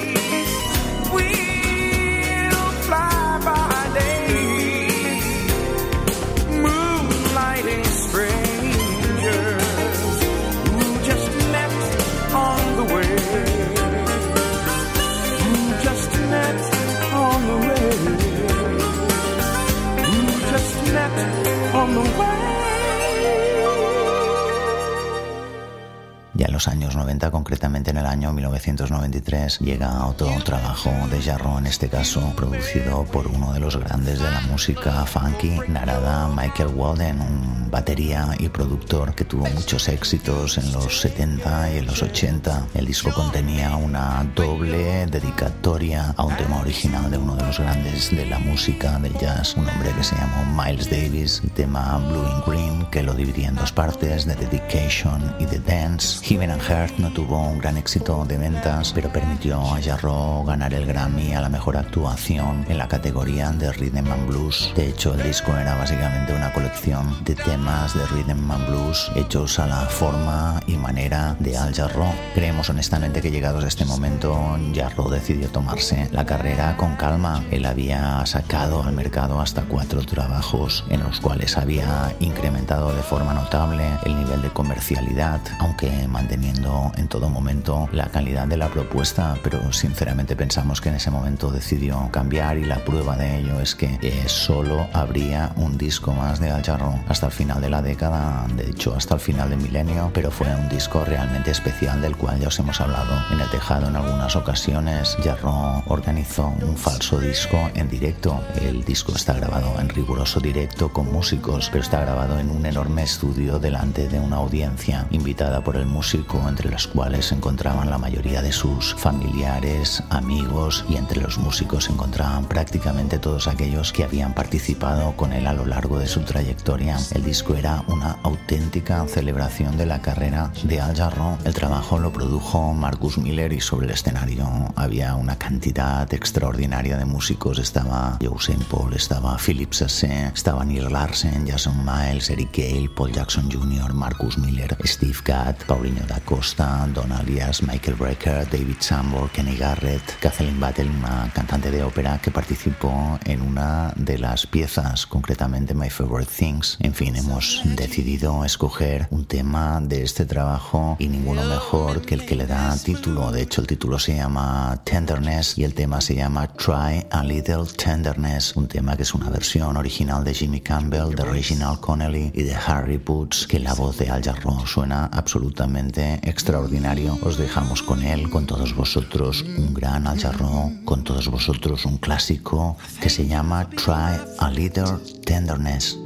90, 26.97 27.31
concretamente 27.31 27.91
en 27.91 27.97
el 27.97 28.05
año 28.05 28.33
1993, 28.33 29.59
llega 29.59 30.05
otro 30.05 30.27
trabajo 30.43 30.91
de 31.09 31.21
Jarro, 31.21 31.57
en 31.59 31.67
este 31.67 31.87
caso 31.87 32.33
producido 32.35 33.05
por 33.05 33.27
uno 33.27 33.53
de 33.53 33.59
los 33.59 33.77
grandes 33.77 34.19
de 34.19 34.29
la 34.29 34.41
música 34.41 35.05
funky, 35.05 35.59
Narada 35.67 36.27
Michael 36.27 36.69
Walden, 36.75 37.21
un 37.21 37.57
batería 37.69 38.29
y 38.39 38.49
productor 38.49 39.13
que 39.13 39.25
tuvo 39.25 39.45
muchos 39.49 39.87
éxitos 39.87 40.57
en 40.57 40.71
los 40.71 41.01
70 41.01 41.73
y 41.73 41.77
en 41.77 41.85
los 41.85 42.01
80. 42.01 42.67
El 42.73 42.85
disco 42.85 43.11
contenía 43.13 43.75
una 43.75 44.25
doble 44.35 45.05
dedicatoria 45.07 46.13
a 46.17 46.25
un 46.25 46.35
tema 46.35 46.59
original 46.61 47.11
de 47.11 47.17
uno 47.17 47.35
de 47.35 47.45
los 47.45 47.59
grandes 47.59 48.09
de 48.11 48.25
la 48.25 48.39
música 48.39 48.97
del 48.99 49.17
jazz, 49.17 49.55
un 49.55 49.67
hombre 49.69 49.91
que 49.91 50.03
se 50.03 50.15
llamó 50.15 50.63
Miles 50.63 50.89
Davis, 50.89 51.41
el 51.43 51.51
tema 51.51 51.97
Blue 51.97 52.25
and 52.25 52.45
Green, 52.45 52.85
que 52.91 53.03
lo 53.03 53.13
dividía 53.13 53.49
en 53.49 53.55
dos 53.55 53.71
partes, 53.71 54.25
The 54.25 54.35
Dedication 54.35 55.35
y 55.39 55.45
The 55.45 55.59
Dance. 55.59 56.25
Heaven 56.25 56.51
No 56.97 57.11
tuvo 57.11 57.39
un 57.39 57.59
gran 57.59 57.77
éxito 57.77 58.25
de 58.25 58.37
ventas, 58.37 58.91
pero 58.93 59.11
permitió 59.11 59.61
a 59.61 59.79
Jarro 59.79 60.43
ganar 60.45 60.73
el 60.73 60.87
Grammy 60.87 61.35
a 61.35 61.41
la 61.41 61.49
mejor 61.49 61.77
actuación 61.77 62.65
en 62.67 62.79
la 62.79 62.87
categoría 62.87 63.51
de 63.51 63.71
Rhythm 63.71 64.11
and 64.11 64.27
Blues. 64.27 64.71
De 64.75 64.87
hecho, 64.87 65.13
el 65.13 65.21
disco 65.21 65.55
era 65.55 65.75
básicamente 65.75 66.33
una 66.33 66.51
colección 66.53 67.23
de 67.23 67.35
temas 67.35 67.93
de 67.93 68.05
Rhythm 68.07 68.49
and 68.49 68.67
Blues 68.67 69.11
hechos 69.15 69.59
a 69.59 69.67
la 69.67 69.81
forma 69.81 70.59
y 70.65 70.75
manera 70.75 71.35
de 71.39 71.55
Al 71.55 71.75
Jarro. 71.75 72.07
Creemos 72.33 72.69
honestamente 72.71 73.21
que 73.21 73.29
llegados 73.29 73.63
a 73.63 73.67
este 73.67 73.85
momento, 73.85 74.57
Jarro 74.73 75.09
decidió 75.09 75.49
tomarse 75.49 76.09
la 76.11 76.25
carrera 76.25 76.75
con 76.77 76.95
calma. 76.95 77.43
Él 77.51 77.65
había 77.65 78.25
sacado 78.25 78.81
al 78.81 78.93
mercado 78.93 79.39
hasta 79.39 79.63
cuatro 79.63 80.01
trabajos 80.01 80.83
en 80.89 81.03
los 81.03 81.19
cuales 81.19 81.57
había 81.57 82.15
incrementado 82.19 82.91
de 82.93 83.03
forma 83.03 83.35
notable 83.35 83.85
el 84.03 84.15
nivel 84.15 84.41
de 84.41 84.49
comercialidad, 84.49 85.41
aunque 85.59 86.07
mantenía 86.07 86.47
en 86.95 87.07
todo 87.07 87.29
momento 87.29 87.89
la 87.91 88.07
calidad 88.07 88.47
de 88.47 88.57
la 88.57 88.69
propuesta, 88.69 89.35
pero 89.43 89.71
sinceramente 89.73 90.35
pensamos 90.35 90.81
que 90.81 90.89
en 90.89 90.95
ese 90.95 91.11
momento 91.11 91.51
decidió 91.51 92.09
cambiar 92.11 92.57
y 92.57 92.65
la 92.65 92.83
prueba 92.83 93.15
de 93.17 93.39
ello 93.39 93.59
es 93.59 93.75
que 93.75 93.97
eh, 94.01 94.23
solo 94.27 94.87
habría 94.93 95.51
un 95.55 95.77
disco 95.77 96.13
más 96.13 96.39
de 96.39 96.51
Al 96.51 96.63
Jarro 96.63 96.99
hasta 97.07 97.27
el 97.27 97.31
final 97.31 97.61
de 97.61 97.69
la 97.69 97.81
década, 97.81 98.45
de 98.55 98.69
hecho 98.69 98.95
hasta 98.95 99.15
el 99.15 99.19
final 99.19 99.49
del 99.49 99.59
milenio, 99.59 100.11
pero 100.13 100.31
fue 100.31 100.47
un 100.55 100.69
disco 100.69 101.03
realmente 101.05 101.51
especial 101.51 102.01
del 102.01 102.15
cual 102.15 102.39
ya 102.39 102.47
os 102.47 102.59
hemos 102.59 102.79
hablado 102.81 103.13
en 103.31 103.39
el 103.39 103.49
tejado 103.49 103.87
en 103.87 103.95
algunas 103.95 104.35
ocasiones. 104.35 105.17
Jarro 105.23 105.83
organizó 105.87 106.53
un 106.61 106.77
falso 106.77 107.19
disco 107.19 107.57
en 107.73 107.89
directo. 107.89 108.41
El 108.61 108.83
disco 108.83 109.13
está 109.15 109.33
grabado 109.33 109.79
en 109.79 109.89
riguroso 109.89 110.39
directo 110.39 110.91
con 110.91 111.11
músicos, 111.11 111.69
pero 111.69 111.83
está 111.83 112.01
grabado 112.01 112.39
en 112.39 112.49
un 112.49 112.65
enorme 112.65 113.03
estudio 113.03 113.59
delante 113.59 114.07
de 114.07 114.19
una 114.19 114.37
audiencia 114.37 115.07
invitada 115.11 115.63
por 115.63 115.75
el 115.75 115.85
músico, 115.85 116.41
entre 116.47 116.66
los 116.69 116.87
cuales 116.87 117.27
se 117.27 117.35
encontraban 117.35 117.89
la 117.89 117.97
mayoría 117.97 118.41
de 118.41 118.51
sus 118.51 118.95
familiares, 118.95 120.03
amigos 120.09 120.85
y 120.89 120.95
entre 120.95 121.21
los 121.21 121.37
músicos 121.37 121.85
se 121.85 121.91
encontraban 121.91 122.45
prácticamente 122.45 123.19
todos 123.19 123.47
aquellos 123.47 123.91
que 123.93 124.03
habían 124.03 124.33
participado 124.33 125.15
con 125.15 125.33
él 125.33 125.47
a 125.47 125.53
lo 125.53 125.65
largo 125.65 125.99
de 125.99 126.07
su 126.07 126.21
trayectoria. 126.21 126.97
El 127.13 127.23
disco 127.23 127.55
era 127.55 127.83
una 127.87 128.17
auténtica 128.23 129.05
celebración 129.07 129.77
de 129.77 129.85
la 129.85 130.01
carrera 130.01 130.51
de 130.63 130.81
Al 130.81 130.95
Jarreau. 130.95 131.37
El 131.43 131.53
trabajo 131.53 131.99
lo 131.99 132.11
produjo 132.11 132.73
Marcus 132.73 133.17
Miller 133.17 133.53
y 133.53 133.61
sobre 133.61 133.85
el 133.87 133.93
escenario 133.93 134.47
había 134.75 135.15
una 135.15 135.37
cantidad 135.37 136.11
extraordinaria 136.13 136.97
de 136.97 137.05
músicos. 137.05 137.59
Estaba 137.59 138.17
Usain 138.29 138.59
Paul, 138.69 138.93
estaba 138.93 139.37
Philip 139.37 139.73
Sasse, 139.73 140.31
estaba 140.33 140.65
Neil 140.65 140.91
Larsen, 140.91 141.47
Jason 141.47 141.85
Miles, 141.85 142.29
Eric 142.29 142.57
Gale, 142.57 142.89
Paul 142.89 143.11
Jackson 143.11 143.49
Jr., 143.51 143.93
Marcus 143.93 144.37
Miller, 144.37 144.77
Steve 144.83 145.17
Gadd, 145.23 145.55
Paulinho 145.67 146.05
da 146.07 146.19
Costa, 146.21 146.56
Don 146.57 147.11
Alias, 147.11 147.61
Michael 147.61 147.95
Brecker, 147.95 148.49
David 148.49 148.77
Sambor, 148.79 149.29
Kenny 149.29 149.55
Garrett, 149.55 150.01
Kathleen 150.19 150.59
Battle, 150.59 150.89
una 150.89 151.29
cantante 151.31 151.69
de 151.69 151.83
ópera 151.83 152.19
que 152.19 152.31
participó 152.31 153.19
en 153.25 153.43
una 153.43 153.93
de 153.95 154.17
las 154.17 154.47
piezas, 154.47 155.05
concretamente 155.05 155.75
My 155.75 155.91
Favorite 155.91 156.31
Things. 156.35 156.77
En 156.79 156.95
fin, 156.95 157.15
hemos 157.15 157.61
decidido 157.75 158.43
escoger 158.43 159.07
un 159.11 159.25
tema 159.25 159.79
de 159.81 160.01
este 160.01 160.25
trabajo 160.25 160.95
y 160.97 161.07
ninguno 161.07 161.43
mejor 161.43 162.01
que 162.01 162.15
el 162.15 162.25
que 162.25 162.35
le 162.35 162.47
da 162.47 162.75
título. 162.75 163.31
De 163.31 163.43
hecho, 163.43 163.61
el 163.61 163.67
título 163.67 163.99
se 163.99 164.15
llama 164.15 164.81
Tenderness 164.83 165.59
y 165.59 165.63
el 165.63 165.75
tema 165.75 166.01
se 166.01 166.15
llama 166.15 166.47
Try 166.47 167.05
a 167.11 167.23
Little 167.23 167.65
Tenderness, 167.77 168.55
un 168.55 168.67
tema 168.67 168.97
que 168.97 169.03
es 169.03 169.13
una 169.13 169.29
versión 169.29 169.77
original 169.77 170.23
de 170.23 170.33
Jimmy 170.33 170.61
Campbell, 170.61 171.13
de 171.15 171.23
Reginald 171.23 171.79
Connelly 171.81 172.31
y 172.33 172.41
de 172.43 172.55
Harry 172.55 172.97
Boots, 172.97 173.45
que 173.45 173.59
la 173.59 173.75
voz 173.75 173.97
de 173.99 174.09
Al 174.09 174.23
Jarreau 174.23 174.65
suena 174.65 175.05
absolutamente 175.13 176.19
extraordinario. 176.37 177.17
Os 177.23 177.35
dejamos 177.35 177.81
con 177.81 178.03
él, 178.03 178.29
con 178.29 178.45
todos 178.45 178.75
vosotros, 178.75 179.41
un 179.41 179.73
gran 179.73 180.05
Al 180.05 180.19
Jarreau, 180.19 180.71
con 180.85 181.03
todos 181.03 181.29
vosotros 181.29 181.83
un 181.85 181.97
clásico 181.97 182.77
que 183.01 183.09
se 183.09 183.25
llama 183.25 183.67
Try 183.71 184.21
a 184.37 184.51
Little 184.51 184.99
Tenderness. 185.25 185.97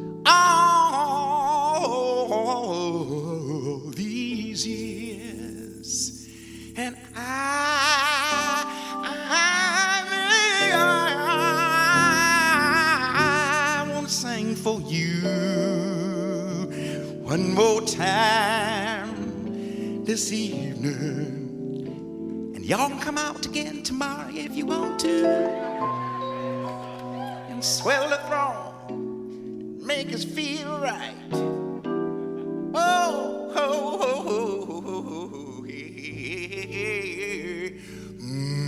and 6.78 6.96
I, 7.14 7.68
sing 14.08 14.56
for 14.56 14.80
you 14.82 15.22
one 17.24 17.54
more 17.54 17.82
time 17.82 18.81
this 20.12 20.34
evening. 20.34 21.88
And 22.54 22.66
y'all 22.66 23.00
come 23.00 23.18
out 23.18 23.46
again 23.46 23.82
tomorrow 23.82 24.28
if 24.30 24.54
you 24.58 24.66
want 24.66 25.00
to, 25.00 25.26
and 27.50 27.64
swell 27.64 28.10
the 28.10 28.18
throne, 28.28 29.80
make 29.82 30.14
us 30.14 30.26
feel 30.26 30.80
right. 30.80 31.16
Oh, 32.74 33.54
oh, 33.56 33.56
oh, 33.56 34.26
oh, 34.28 34.84
oh, 34.86 35.30
oh, 35.34 35.64
hey, 35.64 35.94
hey, 35.94 36.66
hey. 36.66 37.80
Mm. 38.20 38.62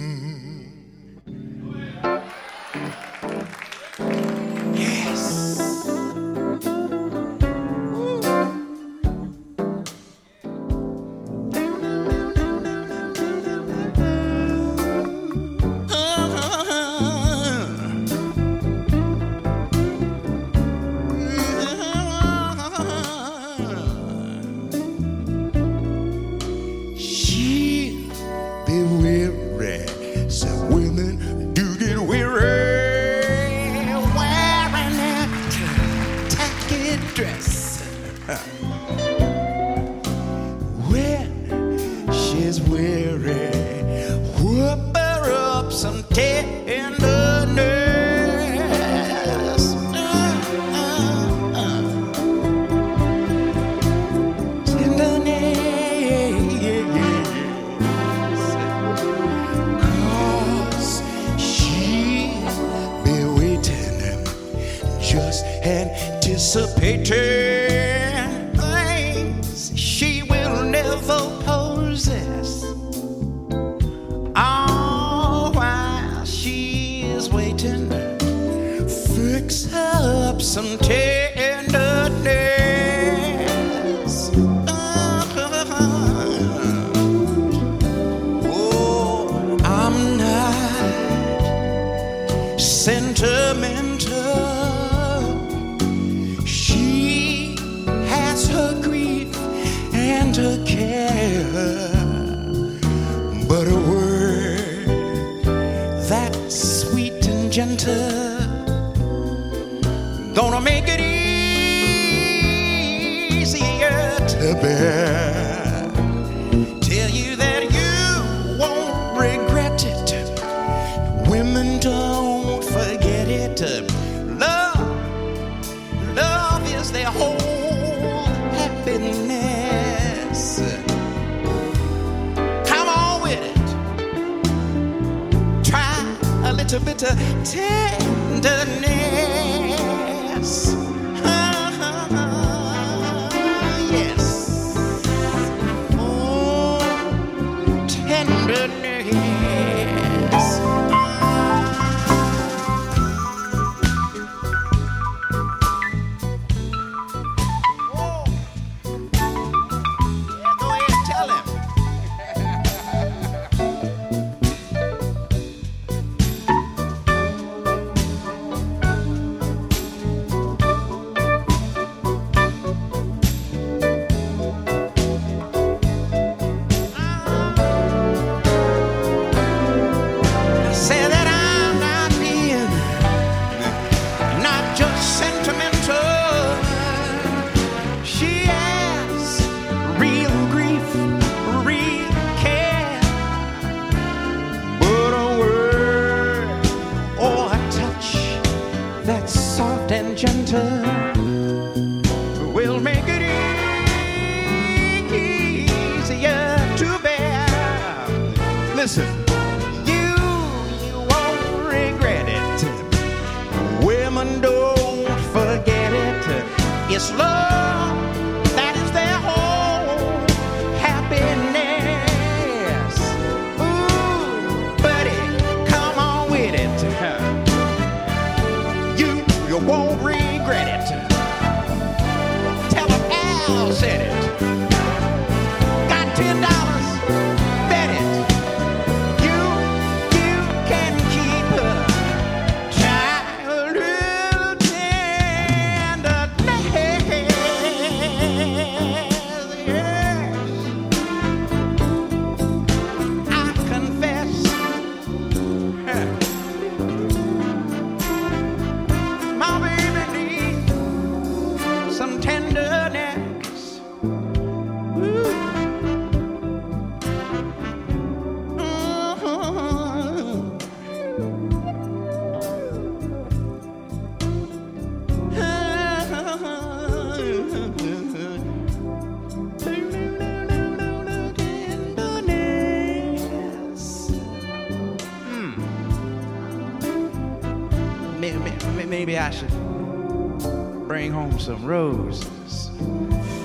Maybe, 289.14 289.20
I 289.20 289.30
should 289.30 290.88
bring 290.88 291.12
home 291.12 291.40
some 291.40 291.64
roses, 291.66 292.72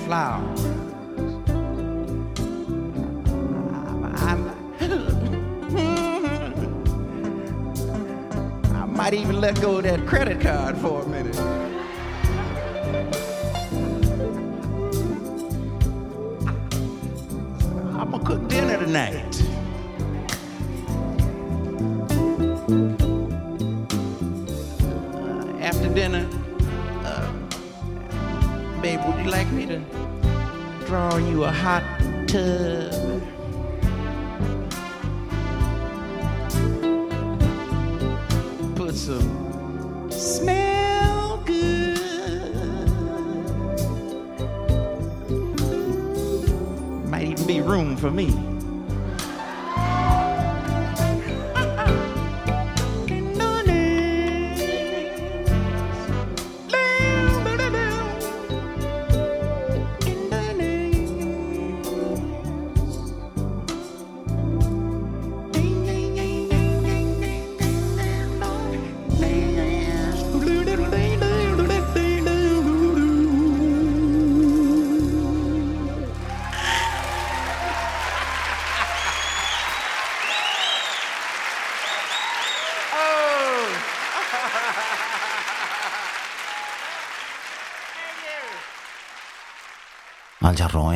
flowers. 0.05 0.65
I, 4.15 4.35
I 8.73 8.85
might 8.85 9.13
even 9.13 9.39
let 9.39 9.61
go 9.61 9.77
of 9.77 9.83
that 9.83 10.05
credit 10.07 10.41
card 10.41 10.77
for 10.77 11.03
a 11.03 11.07
minute. 11.07 11.39
I'm 17.95 18.11
gonna 18.11 18.23
cook 18.23 18.47
dinner 18.47 18.77
tonight. 18.77 19.28
You 31.19 31.43
a 31.43 31.51
hot 31.51 31.83
tub? 32.27 32.98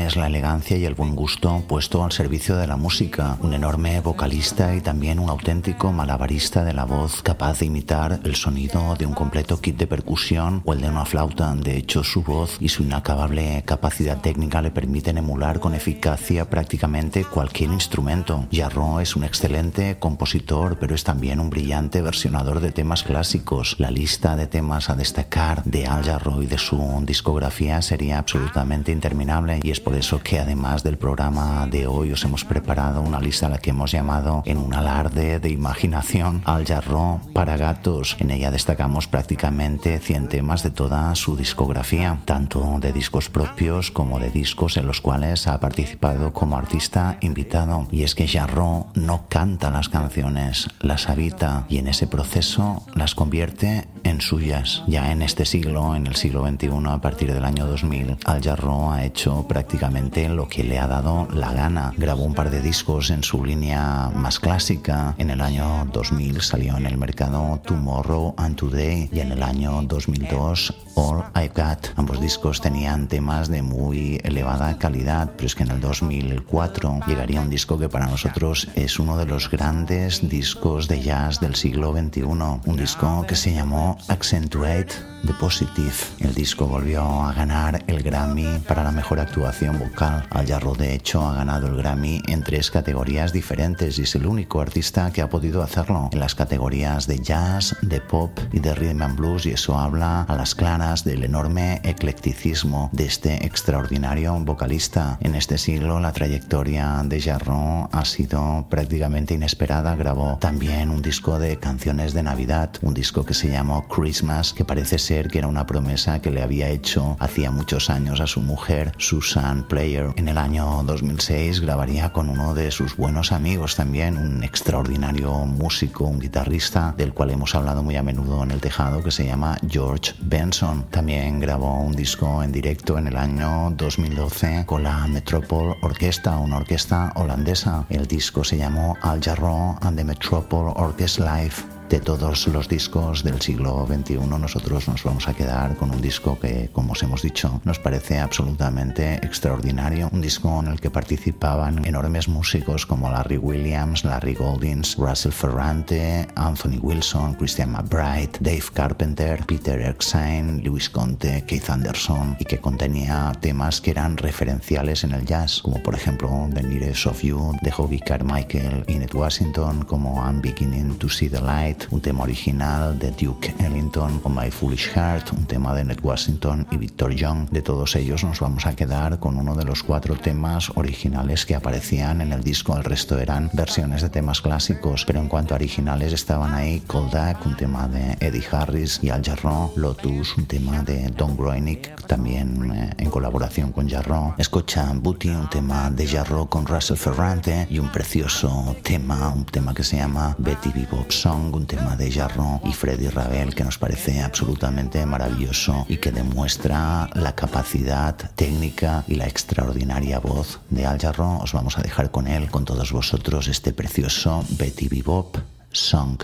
Es 0.05 0.15
la 0.17 0.27
elegancia 0.27 0.75
y 0.75 0.85
el 0.85 0.95
buen 0.95 1.15
gusto 1.15 1.63
puesto 1.67 2.03
al 2.03 2.11
servicio 2.11 2.57
de 2.57 2.67
la 2.67 2.75
música, 2.75 3.37
un 3.41 3.53
enorme 3.53 4.01
vocalista 4.01 4.75
y 4.75 4.81
también 4.81 5.17
un 5.17 5.29
auténtico 5.29 5.93
malabarista 5.93 6.63
de 6.63 6.73
la 6.73 6.83
voz 6.83 7.21
capaz 7.21 7.59
de 7.59 7.67
imitar 7.67 8.19
el 8.23 8.35
sonido 8.35 8.95
de 8.95 9.05
un 9.05 9.13
completo 9.13 9.61
kit 9.61 9.77
de 9.77 9.87
percusión 9.87 10.61
o 10.65 10.73
el 10.73 10.81
de 10.81 10.89
una 10.89 11.05
flauta. 11.05 11.55
De 11.55 11.77
hecho, 11.77 12.03
su 12.03 12.21
voz 12.21 12.57
y 12.59 12.69
su 12.69 12.83
inacabable 12.83 13.63
capacidad 13.65 14.19
técnica 14.19 14.61
le 14.61 14.71
permiten 14.71 15.17
emular 15.17 15.59
con 15.59 15.73
eficacia 15.73 16.49
prácticamente 16.49 17.23
cualquier 17.23 17.71
instrumento. 17.71 18.45
Jarro 18.51 18.99
es 18.99 19.15
un 19.15 19.23
excelente 19.23 19.97
compositor, 19.99 20.77
pero 20.79 20.95
es 20.95 21.03
también 21.03 21.39
un 21.39 21.49
brillante 21.49 22.01
versionador 22.01 22.59
de 22.59 22.71
temas 22.71 23.03
clásicos. 23.03 23.75
La 23.79 23.91
lista 23.91 24.35
de 24.35 24.47
temas 24.47 24.89
a 24.89 24.95
destacar 24.95 25.63
de 25.63 25.85
Al 25.85 26.03
Jarro 26.03 26.41
y 26.41 26.47
de 26.47 26.57
su 26.57 27.03
discografía 27.05 27.81
sería 27.81 28.19
absolutamente 28.19 28.91
interminable 28.91 29.59
y 29.63 29.71
es 29.71 29.79
eso 29.99 30.19
que 30.19 30.39
además 30.39 30.83
del 30.83 30.97
programa 30.97 31.67
de 31.67 31.87
hoy 31.87 32.11
os 32.11 32.23
hemos 32.23 32.45
preparado 32.45 33.01
una 33.01 33.19
lista 33.19 33.47
a 33.47 33.49
la 33.49 33.57
que 33.57 33.69
hemos 33.69 33.91
llamado 33.91 34.43
en 34.45 34.57
un 34.57 34.73
alarde 34.73 35.39
de 35.39 35.49
imaginación 35.49 36.41
Al 36.45 36.65
Jarro 36.65 37.21
para 37.33 37.57
gatos. 37.57 38.15
En 38.19 38.31
ella 38.31 38.51
destacamos 38.51 39.07
prácticamente 39.07 39.99
100 39.99 40.29
temas 40.29 40.63
de 40.63 40.71
toda 40.71 41.13
su 41.15 41.35
discografía, 41.35 42.19
tanto 42.25 42.79
de 42.79 42.93
discos 42.93 43.29
propios 43.29 43.91
como 43.91 44.19
de 44.19 44.29
discos 44.29 44.77
en 44.77 44.87
los 44.87 45.01
cuales 45.01 45.47
ha 45.47 45.59
participado 45.59 46.33
como 46.33 46.57
artista 46.57 47.17
invitado. 47.21 47.87
Y 47.91 48.03
es 48.03 48.15
que 48.15 48.27
Jarro 48.27 48.87
no 48.95 49.25
canta 49.29 49.69
las 49.71 49.89
canciones, 49.89 50.69
las 50.79 51.09
habita 51.09 51.65
y 51.69 51.77
en 51.77 51.87
ese 51.87 52.07
proceso 52.07 52.83
las 52.95 53.15
convierte 53.15 53.87
en 54.03 54.21
suyas. 54.21 54.83
Ya 54.87 55.11
en 55.11 55.21
este 55.21 55.45
siglo, 55.45 55.95
en 55.95 56.07
el 56.07 56.15
siglo 56.15 56.47
XXI, 56.47 56.69
a 56.87 57.01
partir 57.01 57.33
del 57.33 57.45
año 57.45 57.65
2000, 57.65 58.17
Al 58.25 58.43
Jarro 58.43 58.91
ha 58.91 59.03
hecho 59.03 59.45
prácticamente 59.47 59.82
lo 59.83 60.47
que 60.47 60.63
le 60.63 60.79
ha 60.79 60.87
dado 60.87 61.27
la 61.33 61.51
gana. 61.51 61.93
Grabó 61.97 62.23
un 62.23 62.33
par 62.33 62.49
de 62.49 62.61
discos 62.61 63.09
en 63.09 63.21
su 63.21 63.43
línea 63.43 64.09
más 64.15 64.39
clásica. 64.39 65.13
En 65.17 65.29
el 65.29 65.41
año 65.41 65.85
2000 65.91 66.41
salió 66.41 66.77
en 66.77 66.85
el 66.85 66.97
mercado 66.97 67.59
Tomorrow 67.65 68.33
and 68.37 68.55
Today 68.55 69.09
y 69.11 69.19
en 69.19 69.33
el 69.33 69.43
año 69.43 69.81
2002 69.81 70.73
All 70.95 71.23
I 71.35 71.49
Got. 71.49 71.89
Ambos 71.97 72.21
discos 72.21 72.61
tenían 72.61 73.07
temas 73.07 73.49
de 73.49 73.61
muy 73.61 74.21
elevada 74.23 74.77
calidad, 74.77 75.31
pero 75.35 75.47
es 75.47 75.55
que 75.55 75.63
en 75.63 75.71
el 75.71 75.81
2004 75.81 77.01
llegaría 77.05 77.41
un 77.41 77.49
disco 77.49 77.77
que 77.77 77.89
para 77.89 78.07
nosotros 78.07 78.69
es 78.75 78.99
uno 78.99 79.17
de 79.17 79.25
los 79.25 79.49
grandes 79.49 80.27
discos 80.29 80.87
de 80.87 81.01
jazz 81.01 81.41
del 81.41 81.55
siglo 81.55 81.91
XXI. 81.91 82.23
Un 82.23 82.77
disco 82.77 83.25
que 83.27 83.35
se 83.35 83.53
llamó 83.53 83.97
Accentuate 84.07 85.13
the 85.25 85.33
Positive. 85.33 85.93
El 86.19 86.33
disco 86.33 86.67
volvió 86.67 87.01
a 87.23 87.33
ganar 87.33 87.83
el 87.87 88.03
Grammy 88.03 88.59
para 88.67 88.83
la 88.83 88.91
mejor 88.91 89.19
actuación 89.19 89.72
vocal. 89.77 90.25
Al 90.29 90.47
Jarro, 90.47 90.73
de 90.73 90.93
hecho, 90.93 91.25
ha 91.25 91.35
ganado 91.35 91.67
el 91.67 91.77
Grammy 91.77 92.21
en 92.27 92.43
tres 92.43 92.71
categorías 92.71 93.33
diferentes 93.33 93.99
y 93.99 94.03
es 94.03 94.15
el 94.15 94.25
único 94.25 94.61
artista 94.61 95.11
que 95.11 95.21
ha 95.21 95.29
podido 95.29 95.61
hacerlo 95.61 96.09
en 96.11 96.19
las 96.19 96.35
categorías 96.35 97.07
de 97.07 97.19
jazz, 97.19 97.75
de 97.81 98.01
pop 98.01 98.37
y 98.51 98.59
de 98.59 98.73
rhythm 98.75 99.01
and 99.01 99.17
blues 99.17 99.45
y 99.45 99.51
eso 99.51 99.77
habla 99.77 100.23
a 100.23 100.35
las 100.35 100.55
claras 100.55 101.03
del 101.03 101.23
enorme 101.23 101.81
eclecticismo 101.83 102.89
de 102.91 103.05
este 103.05 103.45
extraordinario 103.45 104.33
vocalista. 104.39 105.17
En 105.21 105.35
este 105.35 105.57
siglo 105.57 105.99
la 105.99 106.11
trayectoria 106.11 107.01
de 107.03 107.21
Jarron 107.21 107.89
ha 107.91 108.05
sido 108.05 108.65
prácticamente 108.69 109.33
inesperada. 109.33 109.95
Grabó 109.95 110.37
también 110.39 110.89
un 110.89 111.01
disco 111.01 111.39
de 111.39 111.57
canciones 111.57 112.13
de 112.13 112.23
Navidad, 112.23 112.71
un 112.81 112.93
disco 112.93 113.25
que 113.25 113.33
se 113.33 113.49
llamó 113.49 113.87
Christmas, 113.87 114.53
que 114.53 114.65
parece 114.65 114.97
ser 114.97 115.27
que 115.27 115.39
era 115.39 115.47
una 115.47 115.65
promesa 115.65 116.21
que 116.21 116.31
le 116.31 116.41
había 116.41 116.69
hecho 116.69 117.17
hacía 117.19 117.51
muchos 117.51 117.89
años 117.89 118.19
a 118.19 118.27
su 118.27 118.41
mujer, 118.41 118.91
Susan 118.97 119.62
Player. 119.67 120.11
En 120.15 120.27
el 120.27 120.37
año 120.37 120.83
2006 120.83 121.61
grabaría 121.61 122.11
con 122.11 122.29
uno 122.29 122.53
de 122.53 122.71
sus 122.71 122.95
buenos 122.95 123.31
amigos 123.31 123.75
también, 123.75 124.17
un 124.17 124.43
extraordinario 124.43 125.31
músico, 125.45 126.05
un 126.05 126.19
guitarrista 126.19 126.93
del 126.97 127.13
cual 127.13 127.31
hemos 127.31 127.55
hablado 127.55 127.83
muy 127.83 127.95
a 127.95 128.03
menudo 128.03 128.43
en 128.43 128.51
el 128.51 128.61
tejado, 128.61 129.03
que 129.03 129.11
se 129.11 129.25
llama 129.25 129.57
George 129.67 130.13
Benson. 130.19 130.85
También 130.89 131.39
grabó 131.39 131.81
un 131.81 131.95
disco 131.95 132.43
en 132.43 132.51
directo 132.51 132.97
en 132.97 133.07
el 133.07 133.17
año 133.17 133.71
2012 133.77 134.65
con 134.65 134.83
la 134.83 135.07
Metropole 135.07 135.75
Orquesta, 135.81 136.37
una 136.37 136.57
orquesta 136.57 137.11
holandesa. 137.15 137.85
El 137.89 138.07
disco 138.07 138.43
se 138.43 138.57
llamó 138.57 138.97
Al 139.01 139.21
Jarreau 139.21 139.77
and 139.81 139.97
the 139.97 140.03
Metropole 140.03 140.73
Orchestra 140.75 141.37
Live 141.37 141.55
de 141.93 141.99
todos 141.99 142.47
los 142.47 142.67
discos 142.67 143.23
del 143.23 143.39
siglo 143.39 143.85
XXI, 143.87 144.15
nosotros 144.15 144.87
nos 144.87 145.03
vamos 145.03 145.27
a 145.27 145.35
quedar 145.35 145.77
con 145.77 145.91
un 145.91 146.01
disco 146.01 146.39
que, 146.39 146.71
como 146.73 146.93
os 146.93 147.03
hemos 147.03 147.21
dicho, 147.21 147.61
nos 147.65 147.77
parece 147.77 148.17
absolutamente 148.17 149.17
extraordinario. 149.17 150.09
Un 150.11 150.19
disco 150.19 150.59
en 150.59 150.69
el 150.69 150.81
que 150.81 150.89
participaban 150.89 151.85
enormes 151.85 152.27
músicos 152.27 152.87
como 152.87 153.11
Larry 153.11 153.37
Williams, 153.37 154.03
Larry 154.05 154.33
Goldings, 154.33 154.95
Russell 154.95 155.31
Ferrante, 155.31 156.27
Anthony 156.33 156.79
Wilson, 156.81 157.35
Christian 157.35 157.71
McBride, 157.71 158.39
Dave 158.39 158.65
Carpenter, 158.73 159.45
Peter 159.45 159.79
Erskine, 159.79 160.63
Lewis 160.63 160.89
Conte, 160.89 161.43
Keith 161.45 161.69
Anderson 161.69 162.35
y 162.39 162.45
que 162.45 162.57
contenía 162.57 163.31
temas 163.39 163.79
que 163.79 163.91
eran 163.91 164.17
referenciales 164.17 165.03
en 165.03 165.11
el 165.11 165.27
jazz, 165.27 165.61
como 165.61 165.77
por 165.83 165.93
ejemplo 165.93 166.49
The 166.55 166.63
Nearest 166.63 167.05
of 167.05 167.21
You 167.21 167.55
de 167.61 167.71
Hobie 167.71 167.99
Carmichael, 167.99 168.83
Inet 168.87 169.13
Washington, 169.13 169.85
como 169.85 170.19
I'm 170.25 170.41
Beginning 170.41 170.97
to 170.97 171.07
See 171.07 171.29
the 171.29 171.39
Light, 171.39 171.82
un 171.91 172.01
tema 172.01 172.23
original 172.23 172.97
de 172.97 173.11
Duke 173.11 173.53
Ellington 173.59 174.21
o 174.23 174.29
My 174.29 174.51
Foolish 174.51 174.91
Heart, 174.93 175.33
un 175.33 175.45
tema 175.45 175.73
de 175.73 175.83
Ned 175.83 175.99
Washington 176.01 176.67
y 176.71 176.77
Victor 176.77 177.13
Young. 177.13 177.49
De 177.49 177.61
todos 177.61 177.95
ellos 177.95 178.23
nos 178.23 178.39
vamos 178.39 178.65
a 178.65 178.75
quedar 178.75 179.19
con 179.19 179.37
uno 179.37 179.55
de 179.55 179.65
los 179.65 179.83
cuatro 179.83 180.15
temas 180.15 180.71
originales 180.75 181.45
que 181.45 181.55
aparecían 181.55 182.21
en 182.21 182.33
el 182.33 182.43
disco. 182.43 182.75
El 182.77 182.83
resto 182.83 183.17
eran 183.17 183.49
versiones 183.53 184.01
de 184.01 184.09
temas 184.09 184.41
clásicos, 184.41 185.05
pero 185.05 185.19
en 185.19 185.27
cuanto 185.27 185.53
a 185.53 185.57
originales 185.57 186.13
estaban 186.13 186.53
ahí 186.53 186.81
Koldak, 186.81 187.45
un 187.45 187.55
tema 187.55 187.87
de 187.87 188.17
Eddie 188.19 188.43
Harris 188.51 188.99
y 189.01 189.09
Al 189.09 189.23
Jarreau, 189.23 189.71
Lotus, 189.75 190.37
un 190.37 190.45
tema 190.45 190.83
de 190.83 191.09
Don 191.09 191.35
Groening, 191.35 191.81
también 192.07 192.71
eh, 192.71 192.93
en 192.97 193.09
colaboración 193.09 193.71
con 193.71 193.89
Jarreau, 193.89 194.33
Escucha 194.37 194.91
Booty, 194.93 195.29
un 195.29 195.49
tema 195.49 195.89
de 195.89 196.07
Jarreau 196.07 196.47
con 196.47 196.65
Russell 196.65 196.97
Ferrante 196.97 197.67
y 197.69 197.79
un 197.79 197.91
precioso 197.91 198.75
tema, 198.83 199.29
un 199.29 199.45
tema 199.45 199.73
que 199.73 199.83
se 199.83 199.97
llama 199.97 200.35
Betty 200.37 200.71
Bebop 200.71 201.11
Song, 201.11 201.62
tema 201.65 201.95
de 201.95 202.11
Jarron 202.11 202.61
y 202.63 202.73
Freddy 202.73 203.07
Ravel 203.07 203.55
que 203.55 203.63
nos 203.63 203.77
parece 203.77 204.21
absolutamente 204.21 205.05
maravilloso 205.05 205.85
y 205.87 205.97
que 205.97 206.11
demuestra 206.11 207.09
la 207.13 207.35
capacidad 207.35 208.15
técnica 208.35 209.03
y 209.07 209.15
la 209.15 209.27
extraordinaria 209.27 210.19
voz 210.19 210.59
de 210.69 210.85
Al 210.85 210.99
Jarron. 210.99 211.41
Os 211.41 211.53
vamos 211.53 211.77
a 211.77 211.81
dejar 211.81 212.11
con 212.11 212.27
él, 212.27 212.49
con 212.49 212.65
todos 212.65 212.91
vosotros, 212.91 213.47
este 213.47 213.73
precioso 213.73 214.43
Betty 214.57 214.87
Bebop 214.87 215.37
Song. 215.71 216.23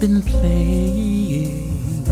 Been 0.00 0.22
playing 0.22 2.08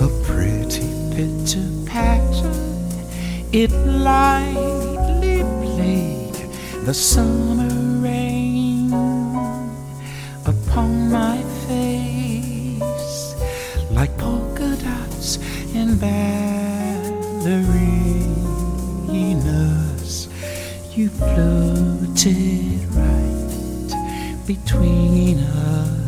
a 0.00 0.08
pretty 0.24 0.90
picture 1.14 1.70
pattern. 1.86 2.90
It 3.52 3.70
lightly 3.70 5.44
played 5.62 6.34
the 6.84 6.92
summer 6.92 7.68
rain 8.00 8.92
upon 10.44 11.12
my 11.12 11.40
face 11.68 13.36
like 13.92 14.10
polka 14.18 14.76
dots 14.82 15.38
and 15.76 16.00
ballerinas. 16.00 17.06
You 20.96 21.08
floated 21.08 22.84
right 22.96 23.90
between 24.44 25.38
us 25.38 26.01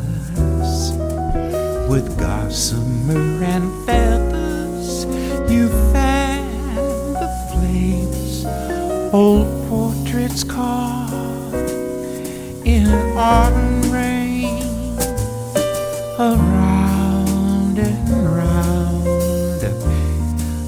with 1.95 2.19
gossamer 2.19 3.45
and 3.45 3.87
feathers. 3.87 5.05
You 5.49 5.69
fan 5.93 7.13
the 7.13 7.31
flames, 7.53 8.45
old 9.15 9.47
portraits 9.69 10.43
carved 10.43 11.71
in 12.67 12.89
autumn 13.17 13.93
rain 13.93 14.99
around 16.19 17.79
and 17.79 18.27
round, 18.41 19.63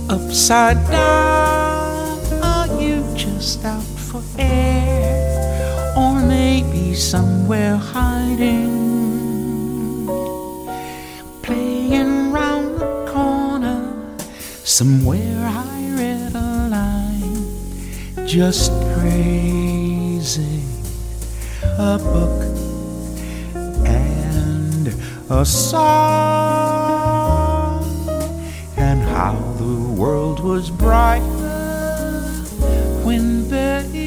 upside 0.09 0.77
down. 0.89 2.21
Are 2.41 2.69
you 2.81 3.03
just 3.17 3.65
out 3.65 3.83
for 3.83 4.23
air, 4.39 5.93
or 5.97 6.21
maybe 6.21 6.95
somewhere 6.95 7.75
hiding? 7.75 8.76
Somewhere 14.77 15.41
I 15.41 15.91
read 15.97 16.35
a 16.35 16.69
line, 16.69 17.47
just 18.27 18.71
praising 18.93 20.69
a 21.79 21.97
book 21.97 22.43
and 23.87 24.89
a 25.31 25.47
song, 25.47 25.87
and 28.77 29.01
how 29.01 29.33
the 29.57 29.79
world 29.99 30.41
was 30.41 30.69
brighter 30.69 31.25
when 33.03 33.49
they 33.49 34.06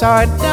side. 0.00 0.49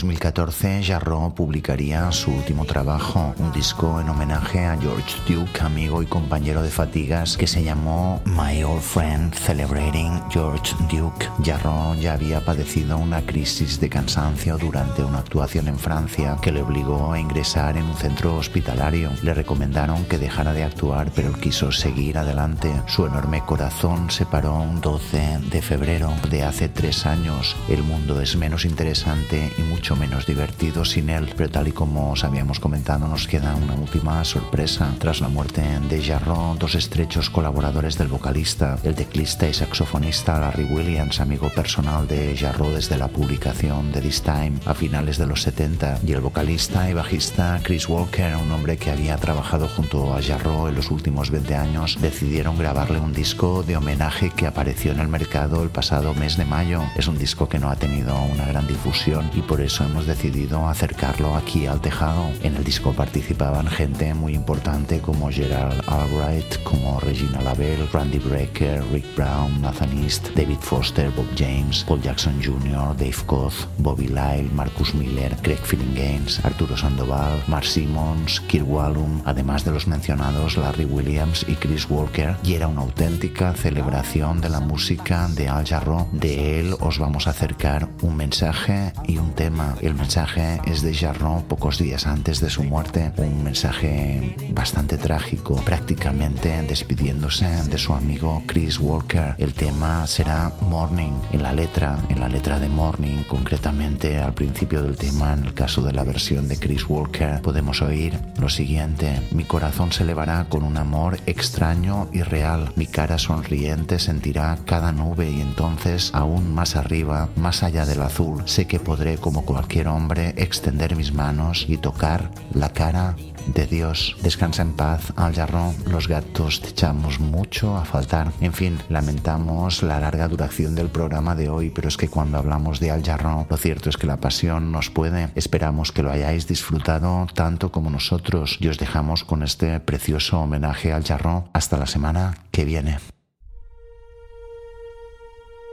2014, 0.00 0.82
Jarreau 0.82 1.34
publicaría 1.34 2.10
su 2.10 2.30
último 2.30 2.64
trabajo, 2.64 3.34
un 3.36 3.52
disco 3.52 4.00
en 4.00 4.08
homenaje 4.08 4.64
a 4.64 4.78
George 4.78 5.14
Duke, 5.28 5.60
amigo 5.60 6.02
y 6.02 6.06
compañero 6.06 6.62
de 6.62 6.70
fatigas, 6.70 7.36
que 7.36 7.46
se 7.46 7.62
llamó 7.62 8.22
My 8.24 8.62
Old 8.62 8.80
Friend 8.80 9.34
Celebrating 9.34 10.22
George 10.30 10.74
Duke. 10.90 11.28
Jarreau 11.44 11.94
ya 11.96 12.14
había 12.14 12.42
padecido 12.42 12.96
una 12.96 13.20
crisis 13.26 13.78
de 13.78 13.90
cansancio 13.90 14.56
durante 14.56 15.04
una 15.04 15.18
actuación 15.18 15.68
en 15.68 15.78
Francia 15.78 16.38
que 16.40 16.50
le 16.50 16.62
obligó 16.62 17.12
a 17.12 17.20
ingresar 17.20 17.76
en 17.76 17.84
un 17.84 17.96
centro 17.96 18.36
hospitalario. 18.36 19.10
Le 19.22 19.34
recomendaron 19.34 20.06
que 20.06 20.16
dejara 20.16 20.54
de 20.54 20.64
actuar, 20.64 21.12
pero 21.14 21.34
quiso 21.34 21.72
seguir 21.72 22.16
adelante. 22.16 22.72
Su 22.86 23.04
enorme 23.04 23.42
corazón 23.44 24.10
se 24.10 24.24
paró 24.24 24.54
un 24.54 24.80
12 24.80 25.40
de 25.50 25.60
febrero 25.60 26.10
de 26.30 26.42
hace 26.42 26.70
tres 26.70 27.04
años. 27.04 27.54
El 27.68 27.82
mundo 27.82 28.22
es 28.22 28.34
menos 28.36 28.64
interesante 28.64 29.52
y 29.58 29.62
mucho 29.62 29.89
menos 29.96 30.26
divertido 30.26 30.84
sin 30.84 31.10
él, 31.10 31.32
pero 31.36 31.50
tal 31.50 31.68
y 31.68 31.72
como 31.72 32.12
os 32.12 32.24
habíamos 32.24 32.60
comentado 32.60 33.06
nos 33.08 33.26
queda 33.26 33.54
una 33.54 33.74
última 33.74 34.24
sorpresa. 34.24 34.94
Tras 34.98 35.20
la 35.20 35.28
muerte 35.28 35.62
de 35.88 36.02
Jarreau, 36.02 36.56
dos 36.56 36.74
estrechos 36.74 37.30
colaboradores 37.30 37.98
del 37.98 38.08
vocalista, 38.08 38.78
el 38.84 38.94
teclista 38.94 39.48
y 39.48 39.54
saxofonista 39.54 40.38
Larry 40.38 40.64
Williams, 40.64 41.20
amigo 41.20 41.48
personal 41.50 42.06
de 42.06 42.36
Jarreau 42.36 42.70
desde 42.70 42.98
la 42.98 43.08
publicación 43.08 43.92
de 43.92 44.00
This 44.00 44.22
Time 44.22 44.52
a 44.66 44.74
finales 44.74 45.18
de 45.18 45.26
los 45.26 45.42
70, 45.42 46.00
y 46.06 46.12
el 46.12 46.20
vocalista 46.20 46.88
y 46.88 46.94
bajista 46.94 47.60
Chris 47.62 47.88
Walker, 47.88 48.36
un 48.36 48.52
hombre 48.52 48.76
que 48.76 48.90
había 48.90 49.16
trabajado 49.16 49.68
junto 49.68 50.14
a 50.14 50.22
Jarreau 50.22 50.68
en 50.68 50.74
los 50.74 50.90
últimos 50.90 51.30
20 51.30 51.54
años, 51.54 51.98
decidieron 52.00 52.58
grabarle 52.58 53.00
un 53.00 53.12
disco 53.12 53.62
de 53.62 53.76
homenaje 53.76 54.30
que 54.30 54.46
apareció 54.46 54.92
en 54.92 55.00
el 55.00 55.08
mercado 55.08 55.62
el 55.62 55.70
pasado 55.70 56.14
mes 56.14 56.36
de 56.36 56.44
mayo. 56.44 56.82
Es 56.96 57.08
un 57.08 57.18
disco 57.18 57.48
que 57.48 57.58
no 57.58 57.70
ha 57.70 57.76
tenido 57.76 58.20
una 58.22 58.46
gran 58.46 58.66
difusión 58.66 59.30
y 59.34 59.42
por 59.42 59.60
eso 59.60 59.79
hemos 59.84 60.06
decidido 60.06 60.68
acercarlo 60.68 61.36
aquí 61.36 61.66
al 61.66 61.80
tejado. 61.80 62.30
En 62.42 62.56
el 62.56 62.64
disco 62.64 62.92
participaban 62.92 63.66
gente 63.68 64.14
muy 64.14 64.34
importante 64.34 65.00
como 65.00 65.30
Gerald 65.30 65.82
Albright, 65.86 66.62
como 66.62 67.00
Regina 67.00 67.40
Lavelle, 67.42 67.86
Randy 67.92 68.18
Brecker, 68.18 68.82
Rick 68.92 69.16
Brown, 69.16 69.60
Nathan 69.60 70.02
East, 70.02 70.28
David 70.34 70.58
Foster, 70.60 71.10
Bob 71.10 71.26
James, 71.36 71.84
Paul 71.84 72.02
Jackson 72.02 72.40
Jr., 72.42 72.96
Dave 72.96 73.16
Koz, 73.26 73.68
Bobby 73.78 74.08
Lyle, 74.08 74.50
Marcus 74.54 74.94
Miller, 74.94 75.36
Craig 75.42 75.58
Gaines, 75.94 76.44
Arturo 76.44 76.76
Sandoval, 76.76 77.42
Mark 77.46 77.64
Simmons, 77.64 78.40
Kirk 78.40 78.68
Wallum, 78.68 79.22
además 79.24 79.64
de 79.64 79.72
los 79.72 79.86
mencionados 79.86 80.56
Larry 80.56 80.84
Williams 80.84 81.44
y 81.48 81.54
Chris 81.54 81.88
Walker, 81.88 82.36
y 82.42 82.54
era 82.54 82.68
una 82.68 82.82
auténtica 82.82 83.54
celebración 83.54 84.40
de 84.40 84.48
la 84.48 84.60
música 84.60 85.28
de 85.28 85.48
Al 85.48 85.66
Jarreau. 85.66 86.08
De 86.12 86.60
él 86.60 86.74
os 86.80 86.98
vamos 86.98 87.26
a 87.26 87.30
acercar 87.30 87.88
un 88.02 88.16
mensaje 88.16 88.92
y 89.06 89.18
un 89.18 89.32
tema. 89.32 89.69
El 89.80 89.94
mensaje 89.94 90.60
es 90.66 90.82
de 90.82 90.94
Jarreau 90.94 91.42
pocos 91.44 91.78
días 91.78 92.06
antes 92.06 92.40
de 92.40 92.50
su 92.50 92.62
muerte, 92.62 93.12
un 93.16 93.42
mensaje 93.42 94.36
bastante 94.52 94.98
trágico, 94.98 95.56
prácticamente 95.56 96.62
despidiéndose 96.62 97.46
de 97.46 97.78
su 97.78 97.94
amigo 97.94 98.42
Chris 98.46 98.78
Walker. 98.78 99.34
El 99.38 99.54
tema 99.54 100.06
será 100.06 100.52
Morning. 100.62 101.12
En 101.32 101.42
la 101.42 101.52
letra, 101.52 101.98
en 102.08 102.20
la 102.20 102.28
letra 102.28 102.58
de 102.58 102.68
Morning, 102.68 103.24
concretamente 103.28 104.18
al 104.18 104.34
principio 104.34 104.82
del 104.82 104.96
tema, 104.96 105.32
en 105.32 105.46
el 105.46 105.54
caso 105.54 105.82
de 105.82 105.92
la 105.92 106.04
versión 106.04 106.48
de 106.48 106.58
Chris 106.58 106.88
Walker, 106.88 107.40
podemos 107.40 107.82
oír 107.82 108.18
lo 108.38 108.48
siguiente: 108.48 109.20
Mi 109.32 109.44
corazón 109.44 109.92
se 109.92 110.02
elevará 110.02 110.46
con 110.48 110.62
un 110.62 110.76
amor 110.76 111.18
extraño 111.26 112.08
y 112.12 112.22
real. 112.22 112.72
Mi 112.76 112.86
cara 112.86 113.18
sonriente 113.18 113.98
sentirá 113.98 114.58
cada 114.64 114.92
nube 114.92 115.30
y 115.30 115.40
entonces 115.40 116.10
aún 116.14 116.54
más 116.54 116.76
arriba, 116.76 117.28
más 117.36 117.62
allá 117.62 117.86
del 117.86 118.02
azul, 118.02 118.42
sé 118.46 118.66
que 118.66 118.80
podré, 118.80 119.18
como 119.18 119.44
cualquier 119.50 119.88
hombre, 119.88 120.32
extender 120.36 120.94
mis 120.94 121.12
manos 121.12 121.66
y 121.68 121.76
tocar 121.76 122.30
la 122.54 122.72
cara 122.72 123.16
de 123.48 123.66
Dios. 123.66 124.16
Descansa 124.22 124.62
en 124.62 124.76
paz, 124.76 125.12
Al 125.16 125.34
Jarrón. 125.34 125.74
Los 125.90 126.06
gatos 126.06 126.60
te 126.60 126.68
echamos 126.68 127.18
mucho 127.18 127.76
a 127.76 127.84
faltar. 127.84 128.28
En 128.40 128.52
fin, 128.52 128.78
lamentamos 128.88 129.82
la 129.82 129.98
larga 129.98 130.28
duración 130.28 130.76
del 130.76 130.88
programa 130.88 131.34
de 131.34 131.48
hoy, 131.48 131.70
pero 131.70 131.88
es 131.88 131.96
que 131.96 132.08
cuando 132.08 132.38
hablamos 132.38 132.78
de 132.78 132.92
Al 132.92 133.02
Jarrón, 133.02 133.48
lo 133.50 133.56
cierto 133.56 133.90
es 133.90 133.96
que 133.96 134.06
la 134.06 134.18
pasión 134.18 134.70
nos 134.70 134.88
puede. 134.88 135.30
Esperamos 135.34 135.90
que 135.90 136.04
lo 136.04 136.12
hayáis 136.12 136.46
disfrutado 136.46 137.26
tanto 137.34 137.72
como 137.72 137.90
nosotros 137.90 138.56
y 138.60 138.68
os 138.68 138.78
dejamos 138.78 139.24
con 139.24 139.42
este 139.42 139.80
precioso 139.80 140.38
homenaje 140.38 140.92
al 140.92 141.02
Jarrón. 141.02 141.50
Hasta 141.52 141.76
la 141.76 141.86
semana 141.86 142.34
que 142.52 142.64
viene. 142.64 142.98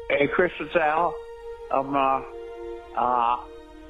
Hey, 0.10 0.28
Chris, 0.36 0.52
um, 1.72 1.94
uh, 1.96 2.38
Uh, 2.98 3.38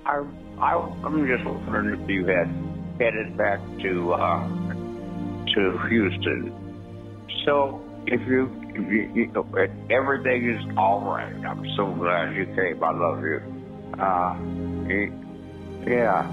I, 0.07 0.23
I, 0.59 0.73
I'm 1.03 1.27
just 1.27 1.43
wondering 1.43 2.01
if 2.01 2.09
you 2.09 2.25
had 2.25 2.47
headed 2.97 3.35
back 3.37 3.59
to 3.81 4.13
uh, 4.13 4.47
to 5.53 5.77
Houston. 5.89 7.27
So 7.43 7.81
if 8.05 8.21
you, 8.25 8.49
if 8.69 8.89
you, 8.89 9.11
you 9.13 9.27
know, 9.33 9.45
everything 9.89 10.49
is 10.49 10.63
all 10.77 11.01
right. 11.01 11.35
I'm 11.45 11.65
so 11.75 11.93
glad 11.93 12.33
you 12.35 12.45
came. 12.55 12.81
I 12.81 12.91
love 12.91 13.21
you. 13.21 13.41
Uh, 13.99 14.37
yeah. 15.85 16.31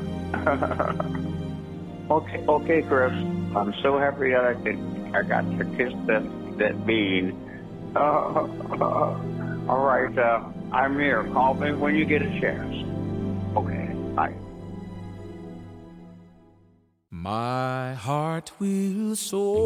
okay, 2.11 2.45
okay, 2.47 2.83
Chris. 2.83 3.13
I'm 3.57 3.75
so 3.83 3.99
happy 3.99 4.31
that 4.31 4.45
I. 4.45 5.19
I 5.19 5.23
got 5.23 5.43
to 5.43 5.65
kiss 5.77 5.93
that 6.07 6.23
that 6.59 6.87
bean. 6.87 7.93
Uh, 7.97 7.99
all 9.69 9.85
right. 9.85 10.17
Uh, 10.17 10.49
I'm 10.73 10.97
here. 10.99 11.25
Call 11.33 11.55
me 11.55 11.73
when 11.73 11.97
you 11.97 12.05
get 12.05 12.23
a 12.23 12.41
chance. 12.41 12.94
Bye. 14.15 14.35
My 17.11 17.95
heart 17.95 18.53
will 18.61 19.17
soar 19.17 19.65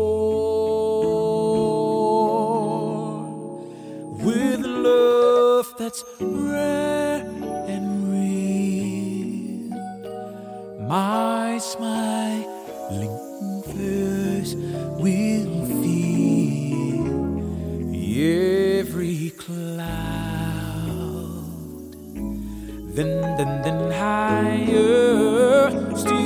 with 4.25 4.61
love 4.61 5.75
that's 5.79 6.05
rare 6.21 7.25
and 7.67 8.13
real. 8.13 9.77
My 10.89 11.59
smiling 11.59 13.17
face 13.67 14.55
will 14.55 15.67
feel 15.83 17.07
every 18.81 19.31
cloud 19.31 19.78
then, 22.99 23.21
then, 23.37 23.63
then 23.63 23.91
higher 23.93 25.71
still 25.97 26.17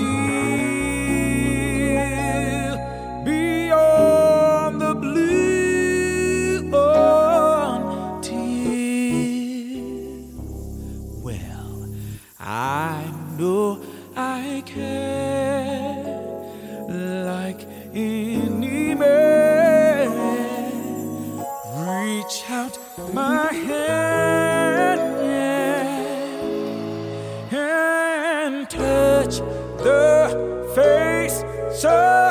beyond 3.26 4.80
the 4.80 4.94
blue 4.94 6.60
until 8.08 8.40
well 11.20 11.86
I 12.40 13.04
know 13.38 13.78
I 14.16 14.62
can 14.64 16.06
like 17.26 17.66
any 17.92 18.94
man. 18.94 20.08
Reach 21.86 22.44
out 22.48 22.78
my 23.12 23.52
hand 23.52 24.01
so 31.82 32.21